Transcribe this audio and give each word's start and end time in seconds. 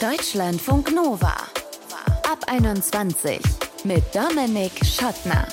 Deutschlandfunk 0.00 0.94
Nova. 0.94 1.32
Ab 2.30 2.44
21 2.48 3.40
mit 3.84 4.04
Dominik 4.14 4.72
Schottner. 4.84 5.48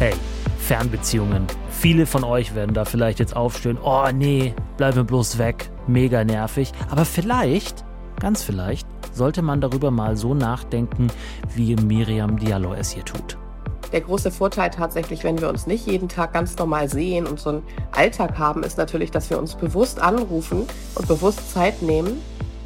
Hey, 0.00 0.14
Fernbeziehungen. 0.58 1.46
Viele 1.70 2.04
von 2.04 2.24
euch 2.24 2.56
werden 2.56 2.74
da 2.74 2.84
vielleicht 2.84 3.20
jetzt 3.20 3.36
aufstehen. 3.36 3.78
Oh 3.80 4.08
nee, 4.12 4.56
bleib 4.76 4.96
mir 4.96 5.04
bloß 5.04 5.38
weg. 5.38 5.70
Mega 5.86 6.24
nervig. 6.24 6.72
Aber 6.90 7.04
vielleicht, 7.04 7.84
ganz 8.18 8.42
vielleicht, 8.42 8.88
sollte 9.12 9.42
man 9.42 9.60
darüber 9.60 9.92
mal 9.92 10.16
so 10.16 10.34
nachdenken, 10.34 11.06
wie 11.54 11.76
Miriam 11.76 12.40
Diallo 12.40 12.74
es 12.74 12.90
hier 12.90 13.04
tut. 13.04 13.38
Der 13.92 14.02
große 14.02 14.30
Vorteil 14.30 14.70
tatsächlich, 14.70 15.24
wenn 15.24 15.40
wir 15.40 15.48
uns 15.48 15.66
nicht 15.66 15.86
jeden 15.86 16.08
Tag 16.08 16.34
ganz 16.34 16.56
normal 16.58 16.88
sehen 16.90 17.26
und 17.26 17.40
so 17.40 17.50
einen 17.50 17.62
Alltag 17.92 18.38
haben, 18.38 18.62
ist 18.62 18.76
natürlich, 18.76 19.10
dass 19.10 19.30
wir 19.30 19.38
uns 19.38 19.54
bewusst 19.54 20.00
anrufen 20.00 20.66
und 20.94 21.08
bewusst 21.08 21.50
Zeit 21.50 21.80
nehmen. 21.80 22.20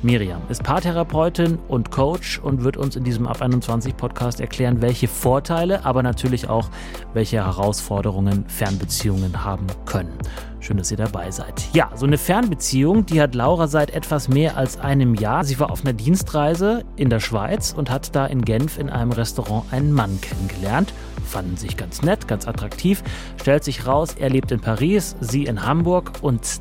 Miriam 0.05 0.43
ist 0.49 0.65
Paartherapeutin 0.65 1.59
und 1.69 1.93
Coach 1.93 2.41
und 2.41 2.65
wird 2.65 2.77
uns 2.77 2.97
in 2.97 3.05
diesem 3.05 3.29
Ab 3.29 3.41
21 3.41 3.97
Podcast 3.97 4.41
erklären, 4.41 4.83
welche 4.83 5.07
Vorteile, 5.07 5.85
aber 5.85 6.03
natürlich 6.03 6.49
auch, 6.49 6.69
welche 7.15 7.37
Herausforderungen 7.37 8.45
Fernbeziehungen 8.49 9.45
haben 9.45 9.67
können. 9.87 10.19
Schön, 10.59 10.77
dass 10.77 10.91
ihr 10.91 10.97
dabei 10.97 11.31
seid. 11.31 11.69
Ja, 11.73 11.91
so 11.95 12.05
eine 12.05 12.19
Fernbeziehung, 12.19 13.07
die 13.07 13.21
hat 13.21 13.37
Laura 13.37 13.69
seit 13.69 13.91
etwas 13.91 14.29
mehr 14.29 14.57
als 14.57 14.79
einem 14.79 15.15
Jahr. 15.15 15.45
Sie 15.45 15.61
war 15.61 15.71
auf 15.71 15.85
einer 15.85 15.93
Dienstreise 15.93 16.85
in 16.97 17.09
der 17.09 17.21
Schweiz 17.21 17.73
und 17.77 17.89
hat 17.89 18.15
da 18.17 18.27
in 18.27 18.43
Genf 18.43 18.79
in 18.79 18.91
einem 18.91 19.13
Restaurant 19.13 19.73
einen 19.73 19.93
Mann 19.93 20.21
kennengelernt. 20.21 20.93
Fanden 21.25 21.57
sich 21.57 21.77
ganz 21.77 22.03
nett, 22.03 22.27
ganz 22.27 22.49
attraktiv. 22.49 23.05
Stellt 23.41 23.63
sich 23.63 23.87
raus, 23.87 24.17
er 24.19 24.31
lebt 24.31 24.51
in 24.51 24.61
Paris, 24.61 25.15
sie 25.21 25.45
in 25.45 25.65
Hamburg 25.65 26.13
und 26.23 26.61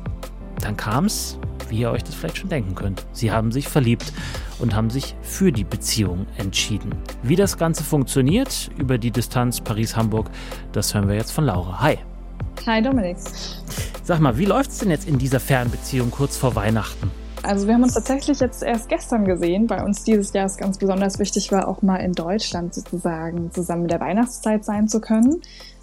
dann 0.60 0.76
kam 0.76 1.06
es, 1.06 1.38
wie 1.72 1.80
ihr 1.80 1.90
euch 1.90 2.04
das 2.04 2.14
vielleicht 2.14 2.36
schon 2.36 2.50
denken 2.50 2.74
könnt. 2.74 3.04
Sie 3.12 3.32
haben 3.32 3.50
sich 3.50 3.66
verliebt 3.66 4.12
und 4.60 4.76
haben 4.76 4.90
sich 4.90 5.16
für 5.22 5.50
die 5.50 5.64
Beziehung 5.64 6.26
entschieden. 6.36 6.94
Wie 7.22 7.34
das 7.34 7.56
Ganze 7.56 7.82
funktioniert 7.82 8.70
über 8.78 8.98
die 8.98 9.10
Distanz 9.10 9.60
Paris-Hamburg, 9.60 10.30
das 10.72 10.94
hören 10.94 11.08
wir 11.08 11.16
jetzt 11.16 11.32
von 11.32 11.46
Laura. 11.46 11.80
Hi. 11.80 11.98
Hi 12.66 12.82
Dominik. 12.82 13.16
Sag 14.04 14.20
mal, 14.20 14.36
wie 14.36 14.44
läuft 14.44 14.70
es 14.70 14.78
denn 14.78 14.90
jetzt 14.90 15.08
in 15.08 15.18
dieser 15.18 15.40
Fernbeziehung 15.40 16.10
kurz 16.10 16.36
vor 16.36 16.54
Weihnachten? 16.54 17.10
Also 17.42 17.66
wir 17.66 17.74
haben 17.74 17.82
uns 17.82 17.94
tatsächlich 17.94 18.38
jetzt 18.38 18.62
erst 18.62 18.88
gestern 18.88 19.24
gesehen, 19.24 19.68
weil 19.68 19.82
uns 19.82 20.04
dieses 20.04 20.32
Jahr 20.32 20.46
es 20.46 20.56
ganz 20.56 20.78
besonders 20.78 21.18
wichtig 21.18 21.50
war, 21.50 21.66
auch 21.66 21.82
mal 21.82 21.96
in 21.96 22.12
Deutschland 22.12 22.74
sozusagen 22.74 23.50
zusammen 23.50 23.82
mit 23.82 23.90
der 23.90 24.00
Weihnachtszeit 24.00 24.64
sein 24.64 24.88
zu 24.88 25.00
können. 25.00 25.40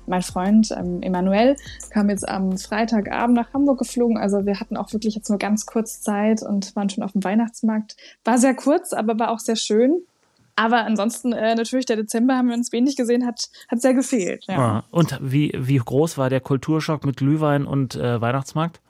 Mein 0.09 0.23
Freund 0.23 0.71
ähm, 0.77 1.02
Emanuel 1.02 1.55
kam 1.91 2.09
jetzt 2.09 2.27
am 2.27 2.57
Freitagabend 2.57 3.35
nach 3.35 3.53
Hamburg 3.53 3.79
geflogen. 3.79 4.17
Also 4.17 4.45
wir 4.45 4.59
hatten 4.59 4.75
auch 4.75 4.91
wirklich 4.91 5.16
jetzt 5.16 5.29
nur 5.29 5.39
ganz 5.39 5.66
kurz 5.66 6.01
Zeit 6.01 6.43
und 6.43 6.75
waren 6.75 6.89
schon 6.89 7.03
auf 7.03 7.13
dem 7.13 7.23
Weihnachtsmarkt. 7.23 7.95
War 8.25 8.38
sehr 8.38 8.55
kurz, 8.55 8.93
aber 8.93 9.17
war 9.19 9.31
auch 9.31 9.39
sehr 9.39 9.55
schön. 9.55 10.01
Aber 10.55 10.83
ansonsten 10.83 11.31
äh, 11.31 11.55
natürlich 11.55 11.85
der 11.85 11.95
Dezember 11.95 12.35
haben 12.35 12.49
wir 12.49 12.55
uns 12.55 12.73
wenig 12.73 12.97
gesehen, 12.97 13.25
hat, 13.25 13.49
hat 13.69 13.81
sehr 13.81 13.93
gefehlt. 13.93 14.43
Ja. 14.49 14.57
Ah, 14.57 14.83
und 14.91 15.17
wie, 15.21 15.53
wie 15.57 15.77
groß 15.77 16.17
war 16.17 16.29
der 16.29 16.41
Kulturschock 16.41 17.05
mit 17.05 17.16
Glühwein 17.16 17.66
und 17.66 17.95
äh, 17.95 18.19
Weihnachtsmarkt? 18.19 18.81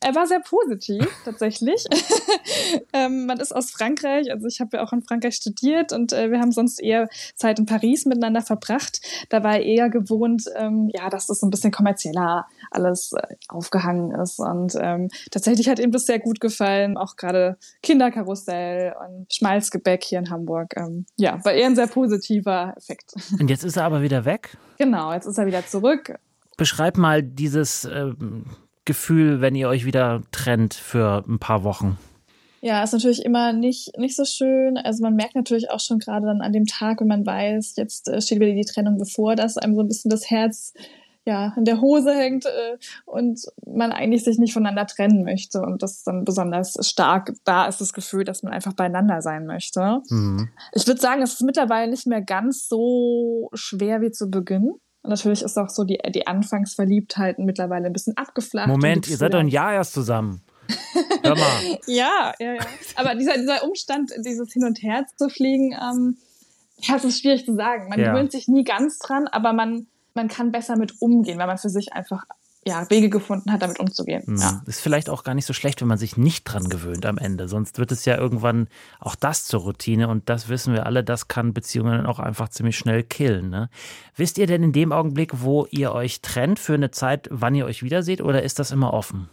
Er 0.00 0.14
war 0.14 0.26
sehr 0.28 0.40
positiv, 0.40 1.06
tatsächlich. 1.24 1.84
ähm, 2.92 3.26
man 3.26 3.40
ist 3.40 3.54
aus 3.54 3.70
Frankreich, 3.70 4.30
also 4.30 4.46
ich 4.46 4.60
habe 4.60 4.76
ja 4.76 4.84
auch 4.84 4.92
in 4.92 5.02
Frankreich 5.02 5.34
studiert 5.34 5.92
und 5.92 6.12
äh, 6.12 6.30
wir 6.30 6.38
haben 6.38 6.52
sonst 6.52 6.80
eher 6.80 7.08
Zeit 7.34 7.58
in 7.58 7.66
Paris 7.66 8.06
miteinander 8.06 8.42
verbracht. 8.42 9.00
Da 9.28 9.42
war 9.42 9.54
er 9.54 9.64
eher 9.64 9.90
gewohnt, 9.90 10.44
ähm, 10.54 10.88
ja, 10.94 11.10
dass 11.10 11.26
das 11.26 11.40
so 11.40 11.46
ein 11.46 11.50
bisschen 11.50 11.72
kommerzieller 11.72 12.46
alles 12.70 13.12
äh, 13.12 13.34
aufgehangen 13.48 14.12
ist. 14.20 14.38
Und 14.38 14.76
ähm, 14.80 15.08
tatsächlich 15.32 15.68
hat 15.68 15.80
ihm 15.80 15.90
das 15.90 16.06
sehr 16.06 16.20
gut 16.20 16.38
gefallen, 16.38 16.96
auch 16.96 17.16
gerade 17.16 17.58
Kinderkarussell 17.82 18.94
und 19.04 19.32
Schmalzgebäck 19.32 20.04
hier 20.04 20.20
in 20.20 20.30
Hamburg. 20.30 20.74
Ähm, 20.76 21.06
ja, 21.16 21.44
war 21.44 21.52
eher 21.52 21.66
ein 21.66 21.76
sehr 21.76 21.88
positiver 21.88 22.74
Effekt. 22.76 23.14
Und 23.40 23.50
jetzt 23.50 23.64
ist 23.64 23.76
er 23.76 23.84
aber 23.84 24.02
wieder 24.02 24.24
weg? 24.24 24.56
Genau, 24.78 25.12
jetzt 25.12 25.26
ist 25.26 25.38
er 25.38 25.46
wieder 25.46 25.66
zurück. 25.66 26.18
Beschreib 26.56 26.96
mal 26.96 27.22
dieses 27.22 27.84
ähm, 27.84 28.44
Gefühl, 28.88 29.40
wenn 29.40 29.54
ihr 29.54 29.68
euch 29.68 29.84
wieder 29.84 30.22
trennt 30.32 30.74
für 30.74 31.22
ein 31.28 31.38
paar 31.38 31.62
Wochen? 31.62 31.98
Ja, 32.60 32.82
ist 32.82 32.92
natürlich 32.92 33.24
immer 33.24 33.52
nicht, 33.52 33.96
nicht 33.98 34.16
so 34.16 34.24
schön. 34.24 34.76
Also 34.78 35.02
man 35.02 35.14
merkt 35.14 35.36
natürlich 35.36 35.70
auch 35.70 35.78
schon 35.78 36.00
gerade 36.00 36.26
dann 36.26 36.40
an 36.40 36.52
dem 36.52 36.66
Tag, 36.66 37.00
wenn 37.00 37.06
man 37.06 37.24
weiß, 37.24 37.76
jetzt 37.76 38.08
äh, 38.08 38.20
steht 38.20 38.40
wieder 38.40 38.54
die 38.54 38.64
Trennung 38.64 38.98
bevor, 38.98 39.36
dass 39.36 39.58
einem 39.58 39.76
so 39.76 39.82
ein 39.82 39.88
bisschen 39.88 40.10
das 40.10 40.28
Herz 40.30 40.72
ja, 41.24 41.52
in 41.58 41.66
der 41.66 41.82
Hose 41.82 42.14
hängt 42.14 42.46
äh, 42.46 42.78
und 43.04 43.42
man 43.66 43.92
eigentlich 43.92 44.24
sich 44.24 44.38
nicht 44.38 44.54
voneinander 44.54 44.86
trennen 44.86 45.22
möchte. 45.22 45.60
Und 45.60 45.82
das 45.82 46.02
dann 46.02 46.24
besonders 46.24 46.78
stark 46.80 47.34
da 47.44 47.66
ist 47.66 47.82
das 47.82 47.92
Gefühl, 47.92 48.24
dass 48.24 48.42
man 48.42 48.54
einfach 48.54 48.72
beieinander 48.72 49.20
sein 49.20 49.44
möchte. 49.44 50.00
Mhm. 50.08 50.48
Ich 50.72 50.86
würde 50.86 51.00
sagen, 51.00 51.20
es 51.20 51.34
ist 51.34 51.42
mittlerweile 51.42 51.90
nicht 51.90 52.06
mehr 52.06 52.22
ganz 52.22 52.66
so 52.68 53.50
schwer 53.52 54.00
wie 54.00 54.10
zu 54.10 54.30
Beginn. 54.30 54.72
Und 55.08 55.14
natürlich 55.14 55.40
ist 55.40 55.56
auch 55.56 55.70
so 55.70 55.84
die, 55.84 55.96
die 56.10 56.26
Anfangsverliebtheit 56.26 57.38
mittlerweile 57.38 57.86
ein 57.86 57.94
bisschen 57.94 58.14
abgeflacht. 58.18 58.68
Moment, 58.68 59.08
ihr 59.08 59.16
seid 59.16 59.32
doch 59.32 59.38
ein 59.38 59.48
Jahr 59.48 59.72
erst 59.72 59.94
zusammen. 59.94 60.42
Hör 61.22 61.34
mal. 61.34 61.78
ja, 61.86 62.34
ja, 62.38 62.52
ja. 62.52 62.60
Aber 62.94 63.14
dieser, 63.14 63.38
dieser 63.38 63.64
Umstand, 63.64 64.12
dieses 64.18 64.52
Hin 64.52 64.64
und 64.64 64.82
Her 64.82 65.06
zu 65.16 65.30
fliegen, 65.30 65.72
ähm, 65.72 66.18
ja, 66.82 66.96
es 66.96 67.04
ist 67.04 67.20
schwierig 67.20 67.46
zu 67.46 67.54
sagen. 67.54 67.88
Man 67.88 67.98
ja. 67.98 68.12
gewöhnt 68.12 68.32
sich 68.32 68.48
nie 68.48 68.64
ganz 68.64 68.98
dran, 68.98 69.28
aber 69.28 69.54
man, 69.54 69.86
man 70.12 70.28
kann 70.28 70.52
besser 70.52 70.76
mit 70.76 71.00
umgehen, 71.00 71.38
weil 71.38 71.46
man 71.46 71.56
für 71.56 71.70
sich 71.70 71.94
einfach 71.94 72.24
ja, 72.68 72.88
Wege 72.90 73.08
gefunden 73.08 73.52
hat, 73.52 73.62
damit 73.62 73.80
umzugehen. 73.80 74.22
Mhm. 74.26 74.36
Ja. 74.36 74.62
Ist 74.66 74.80
vielleicht 74.80 75.10
auch 75.10 75.24
gar 75.24 75.34
nicht 75.34 75.46
so 75.46 75.52
schlecht, 75.52 75.80
wenn 75.80 75.88
man 75.88 75.98
sich 75.98 76.16
nicht 76.16 76.44
dran 76.44 76.68
gewöhnt 76.68 77.06
am 77.06 77.18
Ende. 77.18 77.48
Sonst 77.48 77.78
wird 77.78 77.90
es 77.92 78.04
ja 78.04 78.16
irgendwann 78.16 78.68
auch 79.00 79.14
das 79.14 79.44
zur 79.44 79.60
Routine 79.60 80.08
und 80.08 80.28
das 80.28 80.48
wissen 80.48 80.74
wir 80.74 80.86
alle, 80.86 81.02
das 81.02 81.28
kann 81.28 81.54
Beziehungen 81.54 82.06
auch 82.06 82.18
einfach 82.18 82.48
ziemlich 82.50 82.76
schnell 82.76 83.02
killen. 83.02 83.50
Ne? 83.50 83.70
Wisst 84.16 84.38
ihr 84.38 84.46
denn 84.46 84.62
in 84.62 84.72
dem 84.72 84.92
Augenblick, 84.92 85.42
wo 85.42 85.66
ihr 85.70 85.92
euch 85.92 86.20
trennt 86.20 86.58
für 86.58 86.74
eine 86.74 86.90
Zeit, 86.90 87.28
wann 87.30 87.54
ihr 87.54 87.64
euch 87.64 87.82
wiederseht 87.82 88.20
oder 88.20 88.42
ist 88.42 88.58
das 88.58 88.70
immer 88.70 88.92
offen? 88.92 89.28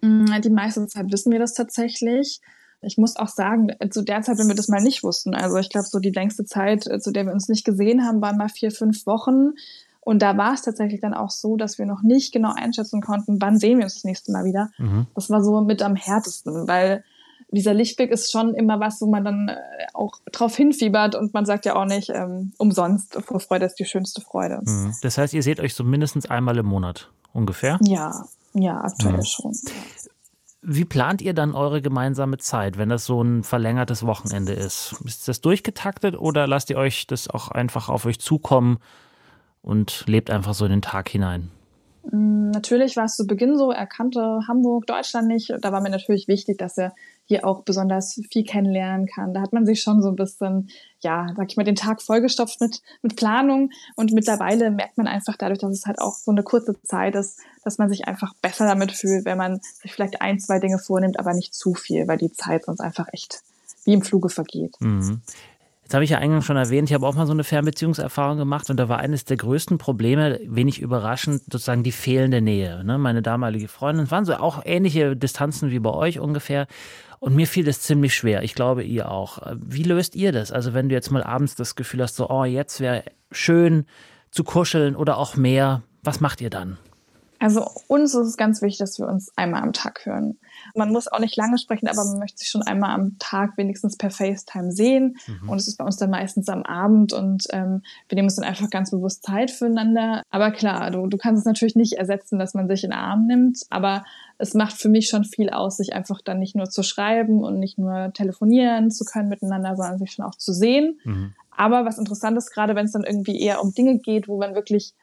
Mm, 0.00 0.26
die 0.42 0.50
meiste 0.50 0.86
Zeit 0.86 1.10
wissen 1.10 1.32
wir 1.32 1.38
das 1.38 1.54
tatsächlich. 1.54 2.40
Ich 2.82 2.98
muss 2.98 3.16
auch 3.16 3.28
sagen, 3.28 3.68
zu 3.90 4.02
der 4.02 4.22
Zeit, 4.22 4.38
wenn 4.38 4.48
wir 4.48 4.54
das 4.54 4.68
mal 4.68 4.82
nicht 4.82 5.02
wussten, 5.02 5.34
also 5.34 5.56
ich 5.56 5.70
glaube, 5.70 5.86
so 5.86 5.98
die 5.98 6.10
längste 6.10 6.44
Zeit, 6.44 6.84
zu 6.84 7.12
der 7.12 7.24
wir 7.24 7.32
uns 7.32 7.48
nicht 7.48 7.64
gesehen 7.64 8.04
haben, 8.06 8.20
waren 8.20 8.36
mal 8.36 8.50
vier, 8.50 8.70
fünf 8.70 9.06
Wochen. 9.06 9.54
Und 10.04 10.20
da 10.20 10.36
war 10.36 10.54
es 10.54 10.62
tatsächlich 10.62 11.00
dann 11.00 11.14
auch 11.14 11.30
so, 11.30 11.56
dass 11.56 11.78
wir 11.78 11.86
noch 11.86 12.02
nicht 12.02 12.32
genau 12.32 12.52
einschätzen 12.54 13.00
konnten, 13.00 13.40
wann 13.40 13.58
sehen 13.58 13.78
wir 13.78 13.84
uns 13.84 13.94
das 13.94 14.04
nächste 14.04 14.32
Mal 14.32 14.44
wieder. 14.44 14.70
Mhm. 14.78 15.06
Das 15.14 15.30
war 15.30 15.42
so 15.42 15.60
mit 15.62 15.82
am 15.82 15.96
härtesten, 15.96 16.68
weil 16.68 17.04
dieser 17.50 17.72
Lichtblick 17.72 18.10
ist 18.10 18.30
schon 18.30 18.54
immer 18.54 18.80
was, 18.80 19.00
wo 19.00 19.06
man 19.06 19.24
dann 19.24 19.48
äh, 19.48 19.56
auch 19.92 20.12
drauf 20.32 20.56
hinfiebert 20.56 21.14
und 21.14 21.32
man 21.34 21.46
sagt 21.46 21.64
ja 21.64 21.76
auch 21.76 21.84
nicht 21.86 22.10
ähm, 22.10 22.52
umsonst, 22.58 23.14
vor 23.24 23.40
Freude 23.40 23.66
ist 23.66 23.76
die 23.76 23.84
schönste 23.84 24.20
Freude. 24.20 24.60
Mhm. 24.62 24.94
Das 25.02 25.18
heißt, 25.18 25.32
ihr 25.34 25.42
seht 25.42 25.60
euch 25.60 25.74
so 25.74 25.84
mindestens 25.84 26.28
einmal 26.28 26.58
im 26.58 26.66
Monat 26.66 27.10
ungefähr? 27.32 27.78
Ja, 27.82 28.26
ja, 28.52 28.80
aktuell 28.80 29.16
mhm. 29.16 29.24
schon. 29.24 29.52
Wie 30.62 30.84
plant 30.84 31.20
ihr 31.20 31.34
dann 31.34 31.54
eure 31.54 31.82
gemeinsame 31.82 32.38
Zeit, 32.38 32.78
wenn 32.78 32.88
das 32.88 33.04
so 33.04 33.22
ein 33.22 33.44
verlängertes 33.44 34.06
Wochenende 34.06 34.54
ist? 34.54 34.94
Ist 35.04 35.28
das 35.28 35.40
durchgetaktet 35.40 36.16
oder 36.16 36.46
lasst 36.46 36.70
ihr 36.70 36.76
euch 36.76 37.06
das 37.06 37.28
auch 37.28 37.48
einfach 37.48 37.88
auf 37.88 38.06
euch 38.06 38.18
zukommen 38.18 38.78
und 39.64 40.04
lebt 40.06 40.30
einfach 40.30 40.54
so 40.54 40.64
in 40.64 40.70
den 40.70 40.82
Tag 40.82 41.08
hinein? 41.08 41.50
Mm, 42.10 42.50
natürlich 42.50 42.96
war 42.96 43.04
es 43.04 43.16
zu 43.16 43.26
Beginn 43.26 43.56
so, 43.56 43.70
er 43.70 43.86
kannte 43.86 44.40
Hamburg, 44.46 44.86
Deutschland 44.86 45.26
nicht. 45.26 45.52
Da 45.60 45.72
war 45.72 45.80
mir 45.80 45.90
natürlich 45.90 46.28
wichtig, 46.28 46.58
dass 46.58 46.76
er 46.76 46.94
hier 47.26 47.46
auch 47.46 47.62
besonders 47.62 48.20
viel 48.30 48.44
kennenlernen 48.44 49.06
kann. 49.06 49.32
Da 49.32 49.40
hat 49.40 49.54
man 49.54 49.64
sich 49.64 49.80
schon 49.80 50.02
so 50.02 50.10
ein 50.10 50.16
bisschen, 50.16 50.68
ja, 51.00 51.32
sag 51.34 51.50
ich 51.50 51.56
mal, 51.56 51.64
den 51.64 51.74
Tag 51.74 52.02
vollgestopft 52.02 52.60
mit, 52.60 52.82
mit 53.00 53.16
Planung. 53.16 53.70
Und 53.96 54.12
mittlerweile 54.12 54.70
merkt 54.70 54.98
man 54.98 55.06
einfach 55.06 55.36
dadurch, 55.38 55.60
dass 55.60 55.72
es 55.72 55.86
halt 55.86 55.98
auch 55.98 56.16
so 56.16 56.30
eine 56.30 56.42
kurze 56.42 56.80
Zeit 56.82 57.14
ist, 57.14 57.40
dass 57.64 57.78
man 57.78 57.88
sich 57.88 58.06
einfach 58.06 58.34
besser 58.42 58.66
damit 58.66 58.92
fühlt, 58.92 59.24
wenn 59.24 59.38
man 59.38 59.60
sich 59.82 59.94
vielleicht 59.94 60.20
ein, 60.20 60.38
zwei 60.38 60.58
Dinge 60.58 60.78
vornimmt, 60.78 61.18
aber 61.18 61.32
nicht 61.32 61.54
zu 61.54 61.72
viel, 61.72 62.06
weil 62.06 62.18
die 62.18 62.32
Zeit 62.32 62.66
sonst 62.66 62.80
einfach 62.80 63.08
echt 63.12 63.42
wie 63.84 63.94
im 63.94 64.02
Fluge 64.02 64.28
vergeht. 64.28 64.76
Mhm. 64.80 65.22
Jetzt 65.84 65.92
habe 65.92 66.02
ich 66.02 66.10
ja 66.10 66.18
eingangs 66.18 66.46
schon 66.46 66.56
erwähnt, 66.56 66.88
ich 66.88 66.94
habe 66.94 67.06
auch 67.06 67.14
mal 67.14 67.26
so 67.26 67.32
eine 67.32 67.44
Fernbeziehungserfahrung 67.44 68.38
gemacht 68.38 68.70
und 68.70 68.78
da 68.78 68.88
war 68.88 69.00
eines 69.00 69.26
der 69.26 69.36
größten 69.36 69.76
Probleme, 69.76 70.40
wenig 70.46 70.80
überraschend, 70.80 71.42
sozusagen 71.42 71.82
die 71.82 71.92
fehlende 71.92 72.40
Nähe. 72.40 72.82
Ne? 72.84 72.96
Meine 72.96 73.20
damalige 73.20 73.68
Freundin 73.68 74.10
waren 74.10 74.24
so 74.24 74.34
auch 74.34 74.62
ähnliche 74.64 75.14
Distanzen 75.14 75.70
wie 75.70 75.78
bei 75.78 75.90
euch 75.90 76.20
ungefähr. 76.20 76.66
Und 77.20 77.36
mir 77.36 77.46
fiel 77.46 77.64
das 77.64 77.80
ziemlich 77.80 78.14
schwer. 78.14 78.42
Ich 78.42 78.54
glaube, 78.54 78.82
ihr 78.82 79.10
auch. 79.10 79.38
Wie 79.56 79.82
löst 79.82 80.14
ihr 80.14 80.32
das? 80.32 80.52
Also, 80.52 80.74
wenn 80.74 80.88
du 80.88 80.94
jetzt 80.94 81.10
mal 81.10 81.22
abends 81.22 81.54
das 81.54 81.74
Gefühl 81.74 82.02
hast, 82.02 82.16
so, 82.16 82.28
oh, 82.28 82.44
jetzt 82.44 82.80
wäre 82.80 83.04
schön 83.30 83.86
zu 84.30 84.44
kuscheln 84.44 84.96
oder 84.96 85.16
auch 85.16 85.36
mehr, 85.36 85.82
was 86.02 86.20
macht 86.20 86.40
ihr 86.40 86.50
dann? 86.50 86.76
Also 87.44 87.66
uns 87.88 88.14
ist 88.14 88.26
es 88.26 88.36
ganz 88.38 88.62
wichtig, 88.62 88.78
dass 88.78 88.98
wir 88.98 89.06
uns 89.06 89.30
einmal 89.36 89.62
am 89.62 89.74
Tag 89.74 90.06
hören. 90.06 90.38
Man 90.74 90.90
muss 90.90 91.08
auch 91.08 91.18
nicht 91.18 91.36
lange 91.36 91.58
sprechen, 91.58 91.88
aber 91.88 92.02
man 92.02 92.18
möchte 92.18 92.38
sich 92.38 92.48
schon 92.48 92.62
einmal 92.62 92.94
am 92.94 93.18
Tag 93.18 93.58
wenigstens 93.58 93.98
per 93.98 94.08
FaceTime 94.08 94.72
sehen. 94.72 95.18
Mhm. 95.26 95.50
Und 95.50 95.58
es 95.58 95.68
ist 95.68 95.76
bei 95.76 95.84
uns 95.84 95.98
dann 95.98 96.08
meistens 96.08 96.48
am 96.48 96.62
Abend 96.62 97.12
und 97.12 97.44
ähm, 97.50 97.82
wir 98.08 98.16
nehmen 98.16 98.28
uns 98.28 98.36
dann 98.36 98.46
einfach 98.46 98.70
ganz 98.70 98.92
bewusst 98.92 99.24
Zeit 99.24 99.50
füreinander. 99.50 100.22
Aber 100.30 100.52
klar, 100.52 100.90
du, 100.90 101.06
du 101.06 101.18
kannst 101.18 101.40
es 101.40 101.44
natürlich 101.44 101.76
nicht 101.76 101.98
ersetzen, 101.98 102.38
dass 102.38 102.54
man 102.54 102.66
sich 102.66 102.82
in 102.82 102.92
den 102.92 102.98
Arm 102.98 103.26
nimmt, 103.26 103.58
aber 103.68 104.04
es 104.38 104.54
macht 104.54 104.78
für 104.78 104.88
mich 104.88 105.10
schon 105.10 105.24
viel 105.24 105.50
aus, 105.50 105.76
sich 105.76 105.92
einfach 105.92 106.22
dann 106.24 106.38
nicht 106.38 106.56
nur 106.56 106.70
zu 106.70 106.82
schreiben 106.82 107.44
und 107.44 107.58
nicht 107.58 107.76
nur 107.76 108.10
telefonieren 108.14 108.90
zu 108.90 109.04
können 109.04 109.28
miteinander, 109.28 109.76
sondern 109.76 109.98
sich 109.98 110.12
schon 110.12 110.24
auch 110.24 110.36
zu 110.36 110.54
sehen. 110.54 110.98
Mhm. 111.04 111.34
Aber 111.50 111.84
was 111.84 111.98
interessant 111.98 112.38
ist, 112.38 112.52
gerade 112.52 112.74
wenn 112.74 112.86
es 112.86 112.92
dann 112.92 113.04
irgendwie 113.04 113.38
eher 113.38 113.62
um 113.62 113.74
Dinge 113.74 113.98
geht, 113.98 114.28
wo 114.28 114.38
man 114.38 114.54
wirklich 114.54 114.94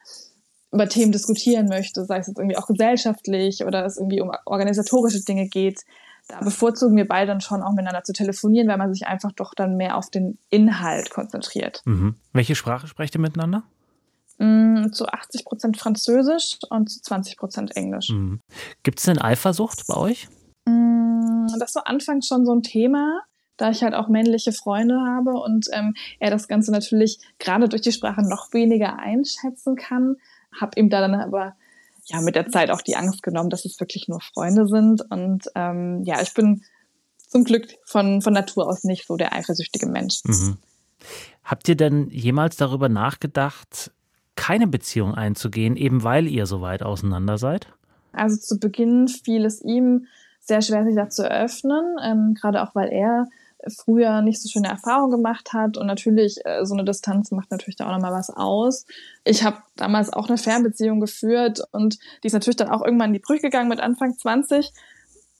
über 0.72 0.88
Themen 0.88 1.12
diskutieren 1.12 1.68
möchte, 1.68 2.04
sei 2.04 2.18
es 2.18 2.26
jetzt 2.26 2.38
irgendwie 2.38 2.56
auch 2.56 2.66
gesellschaftlich 2.66 3.64
oder 3.64 3.84
es 3.84 3.98
irgendwie 3.98 4.20
um 4.20 4.32
organisatorische 4.46 5.22
Dinge 5.22 5.46
geht, 5.46 5.84
da 6.28 6.40
bevorzugen 6.40 6.96
wir 6.96 7.06
beide 7.06 7.26
dann 7.26 7.40
schon 7.40 7.62
auch 7.62 7.72
miteinander 7.72 8.04
zu 8.04 8.12
telefonieren, 8.12 8.68
weil 8.68 8.78
man 8.78 8.92
sich 8.92 9.06
einfach 9.06 9.32
doch 9.32 9.54
dann 9.54 9.76
mehr 9.76 9.96
auf 9.96 10.08
den 10.08 10.38
Inhalt 10.50 11.10
konzentriert. 11.10 11.82
Mhm. 11.84 12.14
Welche 12.32 12.54
Sprache 12.54 12.86
sprecht 12.86 13.14
ihr 13.14 13.20
miteinander? 13.20 13.64
Mm, 14.38 14.92
zu 14.92 15.06
80 15.06 15.44
Prozent 15.44 15.76
Französisch 15.76 16.58
und 16.70 16.88
zu 16.88 17.02
20 17.02 17.36
Prozent 17.36 17.76
Englisch. 17.76 18.10
Mhm. 18.10 18.40
Gibt 18.82 19.00
es 19.00 19.04
denn 19.04 19.18
Eifersucht 19.18 19.86
bei 19.88 19.96
euch? 19.96 20.28
Mm, 20.64 21.48
das 21.58 21.74
war 21.74 21.86
anfangs 21.86 22.28
schon 22.28 22.46
so 22.46 22.54
ein 22.54 22.62
Thema 22.62 23.22
da 23.58 23.70
ich 23.70 23.82
halt 23.82 23.94
auch 23.94 24.08
männliche 24.08 24.52
Freunde 24.52 25.00
habe 25.00 25.32
und 25.32 25.68
ähm, 25.72 25.94
er 26.18 26.30
das 26.30 26.48
Ganze 26.48 26.72
natürlich 26.72 27.18
gerade 27.38 27.68
durch 27.68 27.82
die 27.82 27.92
Sprache 27.92 28.22
noch 28.22 28.52
weniger 28.52 28.98
einschätzen 28.98 29.76
kann, 29.76 30.16
habe 30.60 30.78
ihm 30.78 30.90
da 30.90 31.00
dann 31.00 31.14
aber 31.14 31.54
ja 32.06 32.20
mit 32.20 32.34
der 32.34 32.48
Zeit 32.48 32.70
auch 32.70 32.82
die 32.82 32.96
Angst 32.96 33.22
genommen, 33.22 33.50
dass 33.50 33.64
es 33.64 33.78
wirklich 33.80 34.08
nur 34.08 34.20
Freunde 34.20 34.66
sind. 34.66 35.02
Und 35.10 35.44
ähm, 35.54 36.02
ja, 36.04 36.20
ich 36.20 36.34
bin 36.34 36.62
zum 37.28 37.44
Glück 37.44 37.66
von, 37.84 38.22
von 38.22 38.32
Natur 38.32 38.68
aus 38.68 38.84
nicht 38.84 39.06
so 39.06 39.16
der 39.16 39.32
eifersüchtige 39.32 39.86
Mensch. 39.86 40.20
Mhm. 40.24 40.58
Habt 41.44 41.68
ihr 41.68 41.76
denn 41.76 42.08
jemals 42.10 42.56
darüber 42.56 42.88
nachgedacht, 42.88 43.90
keine 44.36 44.66
Beziehung 44.66 45.14
einzugehen, 45.14 45.76
eben 45.76 46.04
weil 46.04 46.26
ihr 46.26 46.46
so 46.46 46.60
weit 46.60 46.82
auseinander 46.82 47.38
seid? 47.38 47.68
Also 48.12 48.36
zu 48.36 48.58
Beginn 48.58 49.08
fiel 49.08 49.44
es 49.44 49.62
ihm 49.62 50.06
sehr 50.40 50.62
schwer, 50.62 50.84
sich 50.84 50.94
da 50.94 51.08
zu 51.08 51.28
öffnen, 51.28 51.96
ähm, 52.02 52.34
gerade 52.34 52.62
auch 52.62 52.74
weil 52.74 52.90
er 52.90 53.26
früher 53.68 54.22
nicht 54.22 54.40
so 54.40 54.48
schöne 54.48 54.68
Erfahrungen 54.68 55.10
gemacht 55.10 55.52
hat. 55.52 55.76
Und 55.76 55.86
natürlich, 55.86 56.44
äh, 56.44 56.64
so 56.64 56.74
eine 56.74 56.84
Distanz 56.84 57.30
macht 57.30 57.50
natürlich 57.50 57.76
da 57.76 57.86
auch 57.86 57.92
nochmal 57.92 58.12
was 58.12 58.30
aus. 58.30 58.86
Ich 59.24 59.44
habe 59.44 59.58
damals 59.76 60.12
auch 60.12 60.28
eine 60.28 60.38
Fernbeziehung 60.38 61.00
geführt 61.00 61.62
und 61.72 61.98
die 62.22 62.26
ist 62.26 62.32
natürlich 62.32 62.56
dann 62.56 62.70
auch 62.70 62.84
irgendwann 62.84 63.10
in 63.10 63.14
die 63.14 63.18
Brüche 63.20 63.42
gegangen 63.42 63.68
mit 63.68 63.80
Anfang 63.80 64.16
20. 64.16 64.72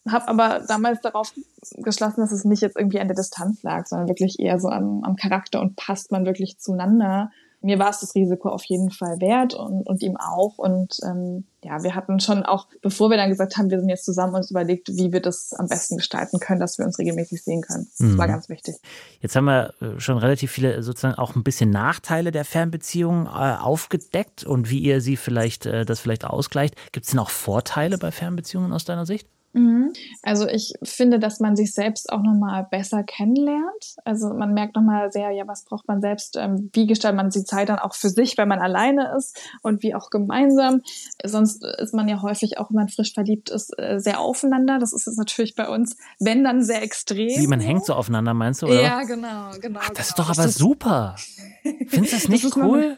Habe 0.09 0.29
aber 0.29 0.65
damals 0.67 1.01
darauf 1.01 1.33
geschlossen, 1.77 2.21
dass 2.21 2.33
es 2.33 2.45
nicht 2.45 2.63
jetzt 2.63 2.77
irgendwie 2.77 3.01
an 3.01 3.07
der 3.09 3.17
Distanz 3.17 3.63
lag, 3.63 3.87
sondern 3.87 4.09
wirklich 4.09 4.41
eher 4.41 4.59
so 4.59 4.69
am, 4.69 5.05
am 5.05 5.17
Charakter 5.17 5.61
und 5.61 5.77
passt 5.77 6.11
man 6.11 6.27
wirklich 6.27 6.59
zueinander 6.59 7.31
mir 7.63 7.79
war 7.79 7.91
es 7.91 8.01
das 8.01 8.15
Risiko 8.15 8.49
auf 8.49 8.65
jeden 8.65 8.91
Fall 8.91 9.21
wert 9.21 9.55
und, 9.55 9.87
und 9.87 10.03
ihm 10.03 10.17
auch. 10.17 10.59
Und 10.59 10.99
ähm, 11.05 11.45
ja, 11.65 11.83
wir 11.83 11.95
hatten 11.95 12.21
schon 12.21 12.43
auch, 12.43 12.67
bevor 12.81 13.11
wir 13.11 13.17
dann 13.17 13.31
gesagt 13.31 13.57
haben, 13.57 13.71
wir 13.71 13.79
sind 13.79 13.89
jetzt 13.89 14.05
zusammen, 14.05 14.35
uns 14.35 14.51
überlegt, 14.51 14.89
wie 14.89 15.13
wir 15.13 15.21
das 15.21 15.53
am 15.53 15.69
besten 15.69 15.97
gestalten 15.97 16.41
können, 16.41 16.61
dass 16.61 16.79
wir 16.79 16.85
uns 16.85 16.99
regelmäßig 16.99 17.43
sehen 17.43 17.63
können. 17.63 17.89
Das 17.99 18.09
mhm. 18.09 18.19
war 18.19 18.27
ganz 18.27 18.49
wichtig. 18.49 18.77
Jetzt 19.21 19.37
haben 19.37 19.45
wir 19.45 19.75
äh, 19.81 20.01
schon 20.01 20.19
relativ 20.19 20.51
viele 20.51 20.83
sozusagen 20.83 21.15
auch 21.15 21.37
ein 21.37 21.45
bisschen 21.45 21.71
Nachteile 21.71 22.33
der 22.33 22.45
Fernbeziehung 22.45 23.27
äh, 23.27 23.29
aufgedeckt 23.29 24.45
und 24.45 24.71
wie 24.71 24.81
ihr 24.81 25.01
sie 25.01 25.17
vielleicht, 25.17 25.67
äh, 25.67 25.85
das 25.85 26.01
vielleicht 26.01 26.25
ausgleicht. 26.25 26.75
Gibt 26.93 27.07
es 27.07 27.13
denn 27.13 27.21
auch 27.21 27.31
Vorteile 27.31 27.99
bei 27.99 28.11
Fernbeziehungen 28.11 28.73
aus 28.73 28.85
deiner 28.85 29.07
Sicht? 29.07 29.29
Mhm. 29.53 29.93
Also 30.23 30.49
ich 30.49 30.73
finde, 30.83 31.19
dass 31.19 31.41
man 31.41 31.57
sich 31.57 31.75
selbst 31.75 32.11
auch 32.11 32.23
nochmal 32.23 32.67
besser 32.71 33.03
kennenlernt. 33.03 33.97
Also 34.05 34.33
man 34.33 34.55
merkt 34.55 34.77
nochmal 34.77 35.13
sehr, 35.13 35.31
ja, 35.31 35.47
was 35.47 35.65
braucht 35.65 35.87
man 35.89 36.01
selbst, 36.01 36.37
ähm, 36.37 36.71
wie 36.73 36.87
gestaltet 36.87 37.17
man 37.17 37.31
die 37.31 37.45
Zeit 37.45 37.69
dann 37.69 37.79
auch 37.79 37.95
für 37.95 38.09
sich, 38.09 38.39
wenn 38.39 38.49
man 38.49 38.61
alleine 38.61 39.15
ist 39.17 39.39
und 39.63 39.83
wie 39.83 39.95
auch 39.95 40.11
gemeinsam. 40.11 40.81
Sonst 41.23 41.65
ist 41.65 41.95
man 41.95 42.09
ja 42.09 42.23
häufig 42.23 42.59
auch, 42.59 42.71
wenn 42.71 42.77
man 42.77 42.89
frisch 42.89 43.13
verliebt 43.13 43.51
ist, 43.51 43.79
äh, 43.79 43.99
sehr 43.99 44.21
aufeinander. 44.21 44.79
Das 44.79 44.93
ist 44.93 45.07
jetzt 45.07 45.19
natürlich 45.19 45.55
bei 45.55 45.69
uns, 45.69 45.97
wenn 46.19 46.45
dann 46.45 46.63
sehr 46.63 46.83
extrem. 46.83 47.29
Wie 47.29 47.47
man 47.47 47.61
hängt 47.61 47.85
so 47.85 47.95
aufeinander, 47.95 48.35
meinst 48.35 48.63
du? 48.63 48.67
Oder? 48.67 48.83
Ja, 48.83 49.03
genau, 49.03 49.51
genau. 49.61 49.81
Ach, 49.83 49.91
das 49.91 49.97
genau. 49.97 50.09
ist 50.09 50.19
doch 50.19 50.31
aber 50.31 50.43
das 50.43 50.55
super. 50.55 51.17
Findest 51.63 52.13
du 52.13 52.17
das 52.17 52.29
nicht 52.29 52.45
das 52.45 52.57
cool? 52.57 52.97